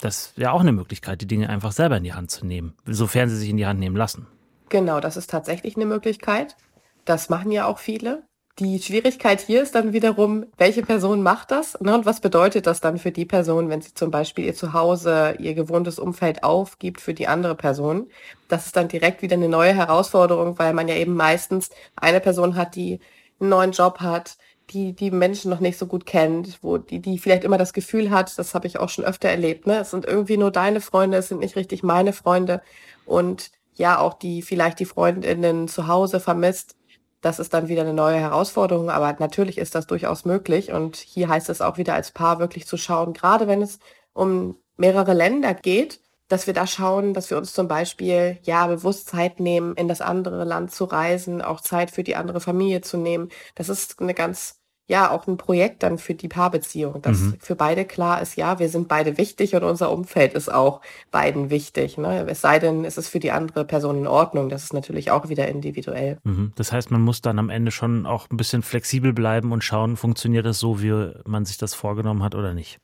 das 0.00 0.32
wäre 0.36 0.52
auch 0.52 0.60
eine 0.60 0.72
Möglichkeit, 0.72 1.20
die 1.20 1.26
Dinge 1.26 1.48
einfach 1.48 1.72
selber 1.72 1.96
in 1.96 2.04
die 2.04 2.14
Hand 2.14 2.30
zu 2.30 2.46
nehmen, 2.46 2.74
sofern 2.86 3.28
sie 3.28 3.36
sich 3.36 3.50
in 3.50 3.56
die 3.56 3.66
Hand 3.66 3.80
nehmen 3.80 3.96
lassen. 3.96 4.26
Genau, 4.68 5.00
das 5.00 5.16
ist 5.16 5.30
tatsächlich 5.30 5.76
eine 5.76 5.86
Möglichkeit. 5.86 6.56
Das 7.04 7.28
machen 7.28 7.50
ja 7.52 7.66
auch 7.66 7.78
viele. 7.78 8.22
Die 8.58 8.78
Schwierigkeit 8.78 9.40
hier 9.40 9.62
ist 9.62 9.74
dann 9.74 9.92
wiederum, 9.92 10.44
welche 10.58 10.82
Person 10.82 11.22
macht 11.22 11.50
das 11.50 11.80
ne, 11.80 11.94
und 11.94 12.04
was 12.04 12.20
bedeutet 12.20 12.66
das 12.66 12.80
dann 12.80 12.98
für 12.98 13.10
die 13.10 13.24
Person, 13.24 13.70
wenn 13.70 13.80
sie 13.80 13.94
zum 13.94 14.10
Beispiel 14.10 14.44
ihr 14.44 14.54
Zuhause, 14.54 15.36
ihr 15.38 15.54
gewohntes 15.54 15.98
Umfeld 15.98 16.44
aufgibt 16.44 17.00
für 17.00 17.14
die 17.14 17.26
andere 17.26 17.54
Person. 17.54 18.08
Das 18.48 18.66
ist 18.66 18.76
dann 18.76 18.88
direkt 18.88 19.22
wieder 19.22 19.36
eine 19.36 19.48
neue 19.48 19.72
Herausforderung, 19.72 20.58
weil 20.58 20.74
man 20.74 20.88
ja 20.88 20.96
eben 20.96 21.14
meistens 21.14 21.70
eine 21.96 22.20
Person 22.20 22.54
hat, 22.54 22.74
die 22.74 23.00
einen 23.40 23.50
neuen 23.50 23.72
Job 23.72 24.00
hat, 24.00 24.36
die 24.70 24.94
die 24.94 25.10
Menschen 25.10 25.50
noch 25.50 25.60
nicht 25.60 25.78
so 25.78 25.86
gut 25.86 26.06
kennt, 26.06 26.58
wo 26.62 26.78
die, 26.78 27.00
die 27.00 27.18
vielleicht 27.18 27.44
immer 27.44 27.58
das 27.58 27.72
Gefühl 27.72 28.10
hat, 28.10 28.38
das 28.38 28.54
habe 28.54 28.66
ich 28.66 28.78
auch 28.78 28.88
schon 28.88 29.04
öfter 29.04 29.28
erlebt, 29.28 29.66
ne? 29.66 29.80
Es 29.80 29.90
sind 29.90 30.06
irgendwie 30.06 30.36
nur 30.36 30.50
deine 30.50 30.80
Freunde, 30.80 31.18
es 31.18 31.28
sind 31.28 31.40
nicht 31.40 31.56
richtig 31.56 31.82
meine 31.82 32.12
Freunde 32.12 32.62
und 33.06 33.50
ja, 33.74 33.98
auch 33.98 34.14
die 34.14 34.42
vielleicht 34.42 34.78
die 34.80 34.84
Freundinnen 34.84 35.68
zu 35.68 35.86
Hause 35.86 36.20
vermisst 36.20 36.76
das 37.20 37.38
ist 37.38 37.52
dann 37.52 37.68
wieder 37.68 37.82
eine 37.82 37.92
neue 37.94 38.18
Herausforderung, 38.18 38.90
aber 38.90 39.14
natürlich 39.18 39.58
ist 39.58 39.74
das 39.74 39.86
durchaus 39.86 40.24
möglich. 40.24 40.72
Und 40.72 40.96
hier 40.96 41.28
heißt 41.28 41.50
es 41.50 41.60
auch 41.60 41.76
wieder 41.76 41.94
als 41.94 42.12
Paar 42.12 42.38
wirklich 42.38 42.66
zu 42.66 42.76
schauen, 42.76 43.12
gerade 43.12 43.46
wenn 43.46 43.62
es 43.62 43.78
um 44.12 44.56
mehrere 44.76 45.12
Länder 45.12 45.54
geht, 45.54 46.00
dass 46.28 46.46
wir 46.46 46.54
da 46.54 46.66
schauen, 46.66 47.12
dass 47.12 47.28
wir 47.30 47.36
uns 47.36 47.52
zum 47.52 47.68
Beispiel 47.68 48.38
ja 48.42 48.66
bewusst 48.66 49.08
Zeit 49.08 49.40
nehmen, 49.40 49.74
in 49.74 49.88
das 49.88 50.00
andere 50.00 50.44
Land 50.44 50.72
zu 50.72 50.84
reisen, 50.84 51.42
auch 51.42 51.60
Zeit 51.60 51.90
für 51.90 52.04
die 52.04 52.16
andere 52.16 52.40
Familie 52.40 52.80
zu 52.82 52.96
nehmen. 52.96 53.28
Das 53.56 53.68
ist 53.68 54.00
eine 54.00 54.14
ganz 54.14 54.59
ja 54.90 55.10
auch 55.10 55.28
ein 55.28 55.36
Projekt 55.36 55.84
dann 55.84 55.98
für 55.98 56.14
die 56.14 56.26
Paarbeziehung, 56.26 57.00
dass 57.00 57.20
mhm. 57.20 57.36
für 57.40 57.54
beide 57.54 57.84
klar 57.84 58.20
ist, 58.20 58.36
ja, 58.36 58.58
wir 58.58 58.68
sind 58.68 58.88
beide 58.88 59.16
wichtig 59.18 59.54
und 59.54 59.62
unser 59.62 59.92
Umfeld 59.92 60.34
ist 60.34 60.52
auch 60.52 60.80
beiden 61.12 61.48
wichtig. 61.48 61.96
Ne? 61.96 62.26
Es 62.28 62.40
sei 62.40 62.58
denn, 62.58 62.84
es 62.84 62.98
ist 62.98 63.08
für 63.08 63.20
die 63.20 63.30
andere 63.30 63.64
Person 63.64 63.98
in 63.98 64.06
Ordnung. 64.08 64.48
Das 64.48 64.64
ist 64.64 64.74
natürlich 64.74 65.12
auch 65.12 65.28
wieder 65.28 65.46
individuell. 65.46 66.18
Mhm. 66.24 66.52
Das 66.56 66.72
heißt, 66.72 66.90
man 66.90 67.02
muss 67.02 67.22
dann 67.22 67.38
am 67.38 67.50
Ende 67.50 67.70
schon 67.70 68.04
auch 68.04 68.28
ein 68.30 68.36
bisschen 68.36 68.62
flexibel 68.62 69.12
bleiben 69.12 69.52
und 69.52 69.62
schauen, 69.62 69.96
funktioniert 69.96 70.44
das 70.44 70.58
so, 70.58 70.82
wie 70.82 71.12
man 71.24 71.44
sich 71.44 71.56
das 71.56 71.72
vorgenommen 71.72 72.24
hat 72.24 72.34
oder 72.34 72.52
nicht. 72.52 72.80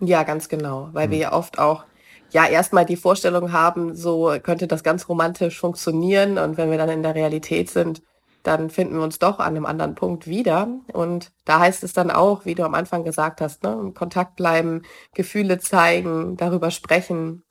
Ja, 0.00 0.24
ganz 0.24 0.48
genau, 0.48 0.88
weil 0.92 1.06
mhm. 1.06 1.12
wir 1.12 1.18
ja 1.18 1.32
oft 1.32 1.60
auch 1.60 1.84
ja 2.32 2.46
erstmal 2.46 2.86
die 2.86 2.96
Vorstellung 2.96 3.52
haben, 3.52 3.94
so 3.94 4.34
könnte 4.42 4.66
das 4.66 4.82
ganz 4.82 5.08
romantisch 5.08 5.60
funktionieren 5.60 6.38
und 6.38 6.56
wenn 6.56 6.70
wir 6.70 6.78
dann 6.78 6.88
in 6.88 7.02
der 7.02 7.14
Realität 7.14 7.70
sind, 7.70 8.02
dann 8.42 8.70
finden 8.70 8.96
wir 8.96 9.02
uns 9.02 9.18
doch 9.18 9.38
an 9.38 9.56
einem 9.56 9.66
anderen 9.66 9.94
Punkt 9.94 10.26
wieder. 10.26 10.68
Und 10.92 11.32
da 11.44 11.60
heißt 11.60 11.84
es 11.84 11.92
dann 11.92 12.10
auch, 12.10 12.44
wie 12.44 12.54
du 12.54 12.64
am 12.64 12.74
Anfang 12.74 13.04
gesagt 13.04 13.40
hast, 13.40 13.62
ne, 13.62 13.72
im 13.72 13.94
Kontakt 13.94 14.36
bleiben, 14.36 14.82
Gefühle 15.14 15.58
zeigen, 15.58 16.36
darüber 16.36 16.70
sprechen. 16.70 17.42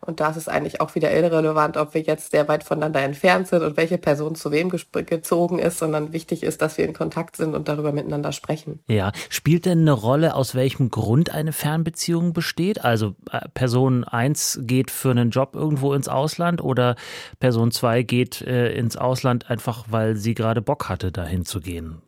Und 0.00 0.20
da 0.20 0.30
ist 0.30 0.36
es 0.36 0.48
eigentlich 0.48 0.80
auch 0.80 0.94
wieder 0.94 1.12
irrelevant, 1.12 1.76
ob 1.76 1.92
wir 1.92 2.00
jetzt 2.00 2.30
sehr 2.30 2.48
weit 2.48 2.64
voneinander 2.64 3.02
entfernt 3.02 3.48
sind 3.48 3.62
und 3.62 3.76
welche 3.76 3.98
Person 3.98 4.34
zu 4.34 4.50
wem 4.50 4.70
gezogen 4.70 5.58
ist, 5.58 5.78
sondern 5.78 6.12
wichtig 6.14 6.42
ist, 6.42 6.62
dass 6.62 6.78
wir 6.78 6.86
in 6.86 6.94
Kontakt 6.94 7.36
sind 7.36 7.54
und 7.54 7.68
darüber 7.68 7.92
miteinander 7.92 8.32
sprechen. 8.32 8.80
Ja, 8.88 9.12
spielt 9.28 9.66
denn 9.66 9.80
eine 9.80 9.92
Rolle, 9.92 10.34
aus 10.34 10.54
welchem 10.54 10.90
Grund 10.90 11.34
eine 11.34 11.52
Fernbeziehung 11.52 12.32
besteht? 12.32 12.82
Also 12.82 13.14
äh, 13.30 13.48
Person 13.52 14.04
1 14.04 14.60
geht 14.62 14.90
für 14.90 15.10
einen 15.10 15.30
Job 15.30 15.54
irgendwo 15.54 15.92
ins 15.92 16.08
Ausland 16.08 16.62
oder 16.62 16.96
Person 17.38 17.70
2 17.70 18.02
geht 18.02 18.40
äh, 18.40 18.72
ins 18.72 18.96
Ausland 18.96 19.50
einfach, 19.50 19.84
weil 19.90 20.16
sie 20.16 20.32
gerade 20.32 20.62
Bock 20.62 20.88
hatte, 20.88 21.12
dahin 21.12 21.44
zu 21.44 21.60
gehen? 21.60 22.00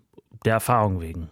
Der 0.47 0.55
Erfahrung 0.55 1.01
wegen. 1.01 1.31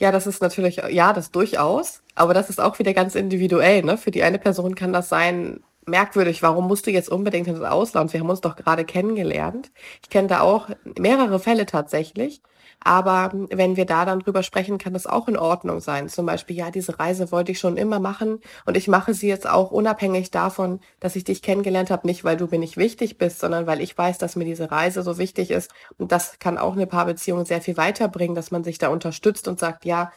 Ja, 0.00 0.10
das 0.10 0.26
ist 0.26 0.40
natürlich, 0.40 0.80
ja, 0.88 1.12
das 1.12 1.30
durchaus. 1.30 2.02
Aber 2.20 2.34
das 2.34 2.50
ist 2.50 2.60
auch 2.60 2.78
wieder 2.78 2.92
ganz 2.92 3.14
individuell. 3.14 3.82
Ne? 3.82 3.96
Für 3.96 4.10
die 4.10 4.22
eine 4.22 4.38
Person 4.38 4.74
kann 4.74 4.92
das 4.92 5.08
sein, 5.08 5.60
merkwürdig, 5.86 6.42
warum 6.42 6.68
musst 6.68 6.86
du 6.86 6.90
jetzt 6.90 7.08
unbedingt 7.08 7.48
ins 7.48 7.62
Ausland? 7.62 8.12
Wir 8.12 8.20
haben 8.20 8.28
uns 8.28 8.42
doch 8.42 8.56
gerade 8.56 8.84
kennengelernt. 8.84 9.72
Ich 10.02 10.10
kenne 10.10 10.28
da 10.28 10.40
auch 10.40 10.68
mehrere 10.98 11.40
Fälle 11.40 11.64
tatsächlich. 11.64 12.42
Aber 12.82 13.30
wenn 13.50 13.76
wir 13.76 13.86
da 13.86 14.04
dann 14.04 14.20
drüber 14.20 14.42
sprechen, 14.42 14.76
kann 14.76 14.92
das 14.92 15.06
auch 15.06 15.28
in 15.28 15.36
Ordnung 15.38 15.80
sein. 15.80 16.08
Zum 16.10 16.26
Beispiel, 16.26 16.56
ja, 16.56 16.70
diese 16.70 16.98
Reise 16.98 17.30
wollte 17.30 17.52
ich 17.52 17.58
schon 17.58 17.78
immer 17.78 18.00
machen 18.00 18.40
und 18.64 18.76
ich 18.76 18.88
mache 18.88 19.12
sie 19.12 19.28
jetzt 19.28 19.48
auch 19.48 19.70
unabhängig 19.70 20.30
davon, 20.30 20.80
dass 20.98 21.16
ich 21.16 21.24
dich 21.24 21.42
kennengelernt 21.42 21.90
habe, 21.90 22.06
nicht 22.06 22.24
weil 22.24 22.36
du 22.38 22.46
mir 22.50 22.58
nicht 22.58 22.78
wichtig 22.78 23.18
bist, 23.18 23.40
sondern 23.40 23.66
weil 23.66 23.80
ich 23.80 23.96
weiß, 23.96 24.16
dass 24.18 24.36
mir 24.36 24.46
diese 24.46 24.70
Reise 24.70 25.02
so 25.02 25.18
wichtig 25.18 25.50
ist. 25.50 25.70
Und 25.98 26.12
das 26.12 26.38
kann 26.38 26.56
auch 26.56 26.72
eine 26.72 26.86
Paarbeziehung 26.86 27.44
sehr 27.44 27.60
viel 27.60 27.76
weiterbringen, 27.76 28.34
dass 28.34 28.50
man 28.50 28.64
sich 28.64 28.78
da 28.78 28.88
unterstützt 28.88 29.46
und 29.48 29.58
sagt, 29.58 29.84
ja, 29.84 30.10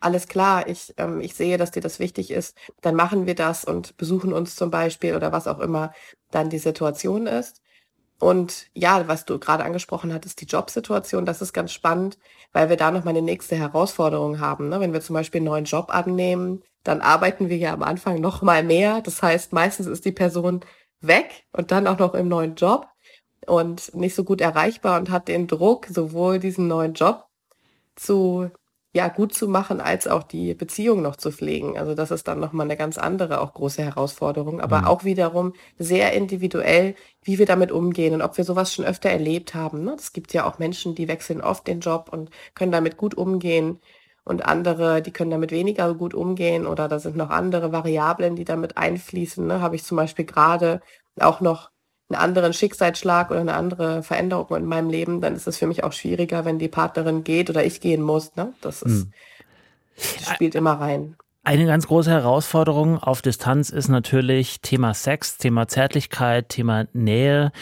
alles 0.00 0.28
klar, 0.28 0.66
ich, 0.68 0.94
ähm, 0.96 1.20
ich 1.20 1.34
sehe, 1.34 1.58
dass 1.58 1.70
dir 1.70 1.82
das 1.82 1.98
wichtig 1.98 2.30
ist, 2.30 2.56
dann 2.80 2.94
machen 2.94 3.26
wir 3.26 3.34
das 3.34 3.64
und 3.64 3.96
besuchen 3.96 4.32
uns 4.32 4.56
zum 4.56 4.70
Beispiel 4.70 5.14
oder 5.14 5.32
was 5.32 5.46
auch 5.46 5.60
immer 5.60 5.92
dann 6.30 6.50
die 6.50 6.58
Situation 6.58 7.26
ist. 7.26 7.62
Und 8.18 8.68
ja, 8.74 9.08
was 9.08 9.24
du 9.24 9.38
gerade 9.38 9.64
angesprochen 9.64 10.12
hattest, 10.12 10.40
die 10.40 10.46
Jobsituation, 10.46 11.24
das 11.24 11.40
ist 11.40 11.54
ganz 11.54 11.72
spannend, 11.72 12.18
weil 12.52 12.68
wir 12.68 12.76
da 12.76 12.90
nochmal 12.90 13.14
eine 13.14 13.22
nächste 13.22 13.56
Herausforderung 13.56 14.40
haben. 14.40 14.68
Ne? 14.68 14.78
Wenn 14.80 14.92
wir 14.92 15.00
zum 15.00 15.14
Beispiel 15.14 15.38
einen 15.38 15.46
neuen 15.46 15.64
Job 15.64 15.86
annehmen, 15.88 16.62
dann 16.84 17.00
arbeiten 17.00 17.48
wir 17.48 17.56
ja 17.56 17.72
am 17.72 17.82
Anfang 17.82 18.20
noch 18.20 18.42
mal 18.42 18.62
mehr. 18.62 19.00
Das 19.00 19.22
heißt, 19.22 19.52
meistens 19.52 19.86
ist 19.86 20.04
die 20.04 20.12
Person 20.12 20.60
weg 21.00 21.44
und 21.52 21.70
dann 21.70 21.86
auch 21.86 21.98
noch 21.98 22.14
im 22.14 22.28
neuen 22.28 22.56
Job 22.56 22.88
und 23.46 23.94
nicht 23.94 24.14
so 24.14 24.24
gut 24.24 24.40
erreichbar 24.42 24.98
und 24.98 25.10
hat 25.10 25.28
den 25.28 25.46
Druck, 25.46 25.86
sowohl 25.86 26.38
diesen 26.38 26.68
neuen 26.68 26.92
Job 26.92 27.26
zu 27.96 28.50
ja 28.92 29.08
gut 29.08 29.32
zu 29.34 29.46
machen, 29.46 29.80
als 29.80 30.08
auch 30.08 30.24
die 30.24 30.54
Beziehung 30.54 31.00
noch 31.02 31.16
zu 31.16 31.30
pflegen. 31.30 31.78
Also 31.78 31.94
das 31.94 32.10
ist 32.10 32.26
dann 32.26 32.40
nochmal 32.40 32.66
eine 32.66 32.76
ganz 32.76 32.98
andere, 32.98 33.40
auch 33.40 33.54
große 33.54 33.82
Herausforderung, 33.82 34.60
aber 34.60 34.80
mhm. 34.80 34.86
auch 34.86 35.04
wiederum 35.04 35.52
sehr 35.78 36.12
individuell, 36.12 36.96
wie 37.22 37.38
wir 37.38 37.46
damit 37.46 37.70
umgehen 37.70 38.14
und 38.14 38.22
ob 38.22 38.36
wir 38.36 38.44
sowas 38.44 38.74
schon 38.74 38.84
öfter 38.84 39.10
erlebt 39.10 39.54
haben. 39.54 39.84
Ne? 39.84 39.94
Es 39.96 40.12
gibt 40.12 40.32
ja 40.32 40.44
auch 40.44 40.58
Menschen, 40.58 40.94
die 40.96 41.06
wechseln 41.06 41.40
oft 41.40 41.66
den 41.68 41.80
Job 41.80 42.08
und 42.12 42.30
können 42.54 42.72
damit 42.72 42.96
gut 42.96 43.14
umgehen 43.14 43.78
und 44.24 44.44
andere, 44.44 45.02
die 45.02 45.12
können 45.12 45.30
damit 45.30 45.52
weniger 45.52 45.94
gut 45.94 46.14
umgehen 46.14 46.66
oder 46.66 46.88
da 46.88 46.98
sind 46.98 47.16
noch 47.16 47.30
andere 47.30 47.72
Variablen, 47.72 48.36
die 48.36 48.44
damit 48.44 48.76
einfließen. 48.76 49.46
Ne? 49.46 49.60
Habe 49.60 49.76
ich 49.76 49.84
zum 49.84 49.96
Beispiel 49.96 50.24
gerade 50.24 50.80
auch 51.20 51.40
noch 51.40 51.69
einen 52.10 52.20
anderen 52.20 52.52
Schicksalsschlag 52.52 53.30
oder 53.30 53.40
eine 53.40 53.54
andere 53.54 54.02
Veränderung 54.02 54.56
in 54.56 54.66
meinem 54.66 54.90
Leben, 54.90 55.20
dann 55.20 55.34
ist 55.34 55.46
es 55.46 55.58
für 55.58 55.66
mich 55.66 55.84
auch 55.84 55.92
schwieriger, 55.92 56.44
wenn 56.44 56.58
die 56.58 56.68
Partnerin 56.68 57.24
geht 57.24 57.50
oder 57.50 57.64
ich 57.64 57.80
gehen 57.80 58.02
muss. 58.02 58.34
Ne? 58.36 58.52
Das, 58.60 58.82
ist, 58.82 59.06
hm. 59.06 59.12
spielt 60.34 60.54
immer 60.54 60.72
rein. 60.72 61.16
Eine 61.42 61.66
ganz 61.66 61.86
große 61.86 62.10
Herausforderung 62.10 62.98
auf 62.98 63.22
Distanz 63.22 63.70
ist 63.70 63.88
natürlich 63.88 64.60
Thema 64.60 64.92
Sex, 64.92 65.38
Thema 65.38 65.68
Zärtlichkeit, 65.68 66.50
Thema 66.50 66.86
Nähe. 66.92 67.52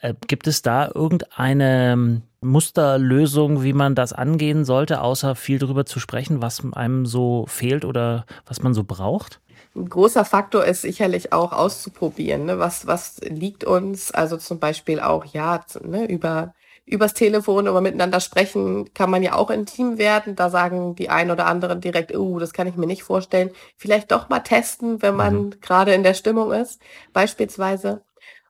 Äh, 0.00 0.14
gibt 0.26 0.46
es 0.48 0.62
da 0.62 0.90
irgendeine 0.92 2.22
Musterlösung, 2.40 3.62
wie 3.62 3.72
man 3.72 3.94
das 3.94 4.12
angehen 4.12 4.64
sollte, 4.64 5.00
außer 5.00 5.34
viel 5.34 5.58
darüber 5.58 5.86
zu 5.86 6.00
sprechen, 6.00 6.42
was 6.42 6.62
einem 6.74 7.06
so 7.06 7.46
fehlt 7.46 7.84
oder 7.84 8.26
was 8.46 8.62
man 8.62 8.74
so 8.74 8.84
braucht? 8.84 9.40
Ein 9.76 9.88
großer 9.88 10.24
Faktor 10.24 10.64
ist 10.64 10.82
sicherlich 10.82 11.32
auch 11.32 11.52
auszuprobieren, 11.52 12.44
ne? 12.44 12.58
was, 12.60 12.86
was 12.86 13.20
liegt 13.22 13.64
uns, 13.64 14.12
also 14.12 14.36
zum 14.36 14.60
Beispiel 14.60 15.00
auch, 15.00 15.24
ja, 15.24 15.64
ne, 15.82 16.08
über, 16.08 16.54
übers 16.86 17.14
Telefon 17.14 17.66
oder 17.66 17.80
miteinander 17.80 18.20
sprechen, 18.20 18.92
kann 18.94 19.10
man 19.10 19.22
ja 19.22 19.34
auch 19.34 19.50
intim 19.50 19.98
werden. 19.98 20.36
Da 20.36 20.48
sagen 20.50 20.94
die 20.94 21.10
einen 21.10 21.30
oder 21.32 21.46
anderen 21.46 21.80
direkt, 21.80 22.14
oh, 22.16 22.38
das 22.38 22.52
kann 22.52 22.68
ich 22.68 22.76
mir 22.76 22.86
nicht 22.86 23.02
vorstellen. 23.02 23.50
Vielleicht 23.76 24.12
doch 24.12 24.28
mal 24.28 24.40
testen, 24.40 25.02
wenn 25.02 25.16
man 25.16 25.34
mhm. 25.34 25.60
gerade 25.60 25.92
in 25.94 26.04
der 26.04 26.14
Stimmung 26.14 26.52
ist, 26.52 26.80
beispielsweise. 27.12 28.02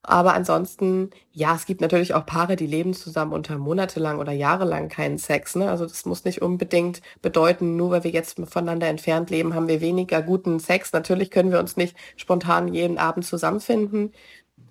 Aber 0.07 0.35
ansonsten, 0.35 1.11
ja, 1.33 1.55
es 1.55 1.65
gibt 1.65 1.81
natürlich 1.81 2.13
auch 2.13 2.27
Paare, 2.27 2.57
die 2.57 2.67
leben 2.67 2.93
zusammen 2.93 3.33
unter 3.33 3.57
monatelang 3.57 4.19
oder 4.19 4.33
jahrelang 4.33 4.91
keinen 4.91 5.17
Sex. 5.17 5.57
Ne? 5.57 5.71
Also 5.71 5.87
das 5.87 6.05
muss 6.05 6.27
nicht 6.27 6.43
unbedingt 6.43 7.01
bedeuten, 7.23 7.77
nur 7.77 7.91
weil 7.91 8.05
wir 8.05 8.11
jetzt 8.11 8.39
voneinander 8.47 8.87
entfernt 8.89 9.31
leben, 9.31 9.55
haben 9.55 9.67
wir 9.67 9.81
weniger 9.81 10.21
guten 10.21 10.61
Sex. 10.61 10.93
Natürlich 10.93 11.31
können 11.31 11.51
wir 11.51 11.59
uns 11.59 11.79
nicht 11.79 11.97
spontan 12.17 12.69
jeden 12.69 12.99
Abend 12.99 13.25
zusammenfinden. 13.25 14.13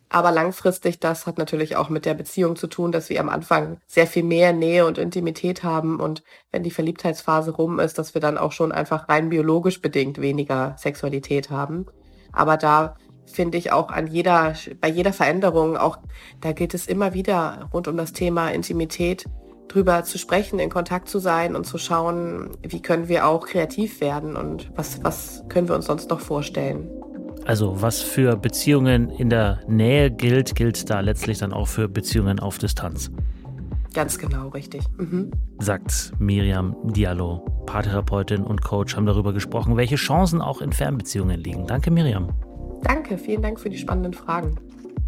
Aber 0.08 0.32
langfristig, 0.32 1.00
das 1.00 1.26
hat 1.26 1.40
natürlich 1.40 1.76
auch 1.78 1.90
mit 1.90 2.06
der 2.06 2.14
Beziehung 2.14 2.56
zu 2.56 2.68
tun, 2.68 2.92
dass 2.92 3.10
wir 3.10 3.20
am 3.20 3.30
Anfang 3.30 3.78
sehr 3.88 4.06
viel 4.06 4.22
mehr 4.22 4.54
Nähe 4.54 4.86
und 4.86 5.00
Intimität 5.00 5.64
haben 5.64 6.00
und 6.00 6.22
wenn 6.52 6.62
die 6.62 6.70
Verliebtheitsphase 6.70 7.50
rum 7.50 7.80
ist, 7.80 7.98
dass 7.98 8.14
wir 8.14 8.22
dann 8.22 8.38
auch 8.38 8.52
schon 8.52 8.72
einfach 8.72 9.10
rein 9.10 9.30
biologisch 9.30 9.82
bedingt 9.82 10.22
weniger 10.22 10.76
Sexualität 10.78 11.50
haben. 11.50 11.88
Aber 12.32 12.58
da 12.58 12.96
finde 13.26 13.58
ich 13.58 13.72
auch 13.72 13.90
an 13.90 14.08
jeder, 14.08 14.54
bei 14.80 14.90
jeder 14.90 15.14
Veränderung, 15.14 15.78
auch 15.78 15.98
da 16.42 16.52
geht 16.52 16.74
es 16.74 16.88
immer 16.88 17.14
wieder 17.14 17.70
rund 17.74 17.88
um 17.88 17.98
das 17.98 18.14
Thema 18.14 18.50
Intimität 18.50 19.26
drüber 19.68 20.04
zu 20.04 20.18
sprechen, 20.18 20.60
in 20.60 20.70
Kontakt 20.70 21.10
zu 21.10 21.20
sein 21.20 21.56
und 21.56 21.66
zu 21.66 21.78
schauen, 21.78 22.52
wie 22.62 22.82
können 22.82 23.08
wir 23.08 23.28
auch 23.28 23.46
kreativ 23.46 24.02
werden 24.02 24.36
und 24.36 24.72
was, 24.76 25.04
was 25.04 25.44
können 25.50 25.68
wir 25.68 25.76
uns 25.76 25.86
sonst 25.86 26.10
noch 26.10 26.20
vorstellen. 26.20 26.90
Also 27.46 27.82
was 27.82 28.02
für 28.02 28.38
Beziehungen 28.38 29.10
in 29.10 29.30
der 29.30 29.62
Nähe 29.68 30.12
gilt, 30.12 30.56
gilt 30.56 30.90
da 30.90 31.02
letztlich 31.02 31.40
dann 31.40 31.52
auch 31.52 31.68
für 31.68 31.90
Beziehungen 31.90 32.40
auf 32.40 32.58
Distanz. 32.58 33.12
Ganz 33.94 34.18
genau, 34.18 34.48
richtig. 34.50 34.84
Mhm. 34.98 35.32
Sagt 35.60 36.14
Miriam 36.18 36.76
Diallo, 36.84 37.46
Paartherapeutin 37.66 38.44
und 38.44 38.62
Coach, 38.64 38.96
haben 38.96 39.06
darüber 39.06 39.34
gesprochen, 39.34 39.78
welche 39.78 39.96
Chancen 39.96 40.42
auch 40.42 40.62
in 40.62 40.72
Fernbeziehungen 40.72 41.40
liegen. 41.40 41.68
Danke, 41.68 41.92
Miriam. 41.92 42.30
Danke, 42.84 43.18
vielen 43.18 43.42
Dank 43.42 43.60
für 43.60 43.70
die 43.70 43.78
spannenden 43.78 44.14
Fragen. 44.14 44.56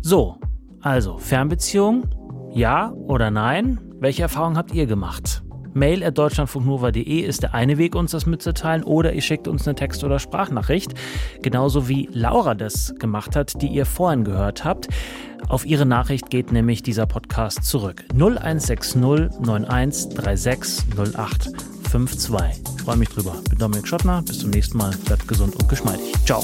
So, 0.02 0.38
also 0.82 1.18
Fernbeziehung, 1.18 2.06
ja 2.54 2.92
oder 2.92 3.32
nein? 3.32 3.80
Welche 4.00 4.24
Erfahrungen 4.24 4.58
habt 4.58 4.74
ihr 4.74 4.86
gemacht? 4.86 5.44
Mail 5.74 6.06
at 6.06 6.18
deutschlandfunknova.de 6.18 7.20
ist 7.20 7.44
der 7.44 7.54
eine 7.54 7.78
Weg, 7.78 7.96
uns 7.96 8.12
das 8.12 8.26
mitzuteilen, 8.26 8.84
oder 8.84 9.12
ihr 9.12 9.22
schickt 9.22 9.48
uns 9.48 9.68
eine 9.68 9.76
Text- 9.76 10.06
oder 10.06 10.20
Sprachnachricht, 10.20 10.94
genauso 11.42 11.90
wie 11.90 12.08
Laura 12.14 12.56
das 12.56 12.96
gemacht 12.98 13.36
hat, 13.36 13.62
die 13.62 13.68
ihr 13.68 13.86
vorhin 13.86 14.24
gehört 14.24 14.64
habt. 14.64 14.88
Auf 15.50 15.66
ihre 15.66 15.86
Nachricht 15.86 16.30
geht 16.30 16.52
nämlich 16.54 16.82
dieser 16.82 17.06
Podcast 17.06 17.66
zurück. 17.66 18.06
0160 18.14 18.96
91 18.96 20.14
36 20.14 20.86
08 21.16 21.52
52. 21.92 22.36
Ich 22.78 22.82
freue 22.84 22.98
mich 22.98 23.10
drüber. 23.10 23.36
Ich 23.44 23.50
bin 23.50 23.60
Dominik 23.60 23.88
Schottner. 23.88 24.22
Bis 24.22 24.40
zum 24.40 24.50
nächsten 24.50 24.78
Mal. 24.78 24.92
Bleibt 25.06 25.28
gesund 25.28 25.56
und 25.56 25.70
geschmeidig. 25.70 26.14
Ciao. 26.26 26.44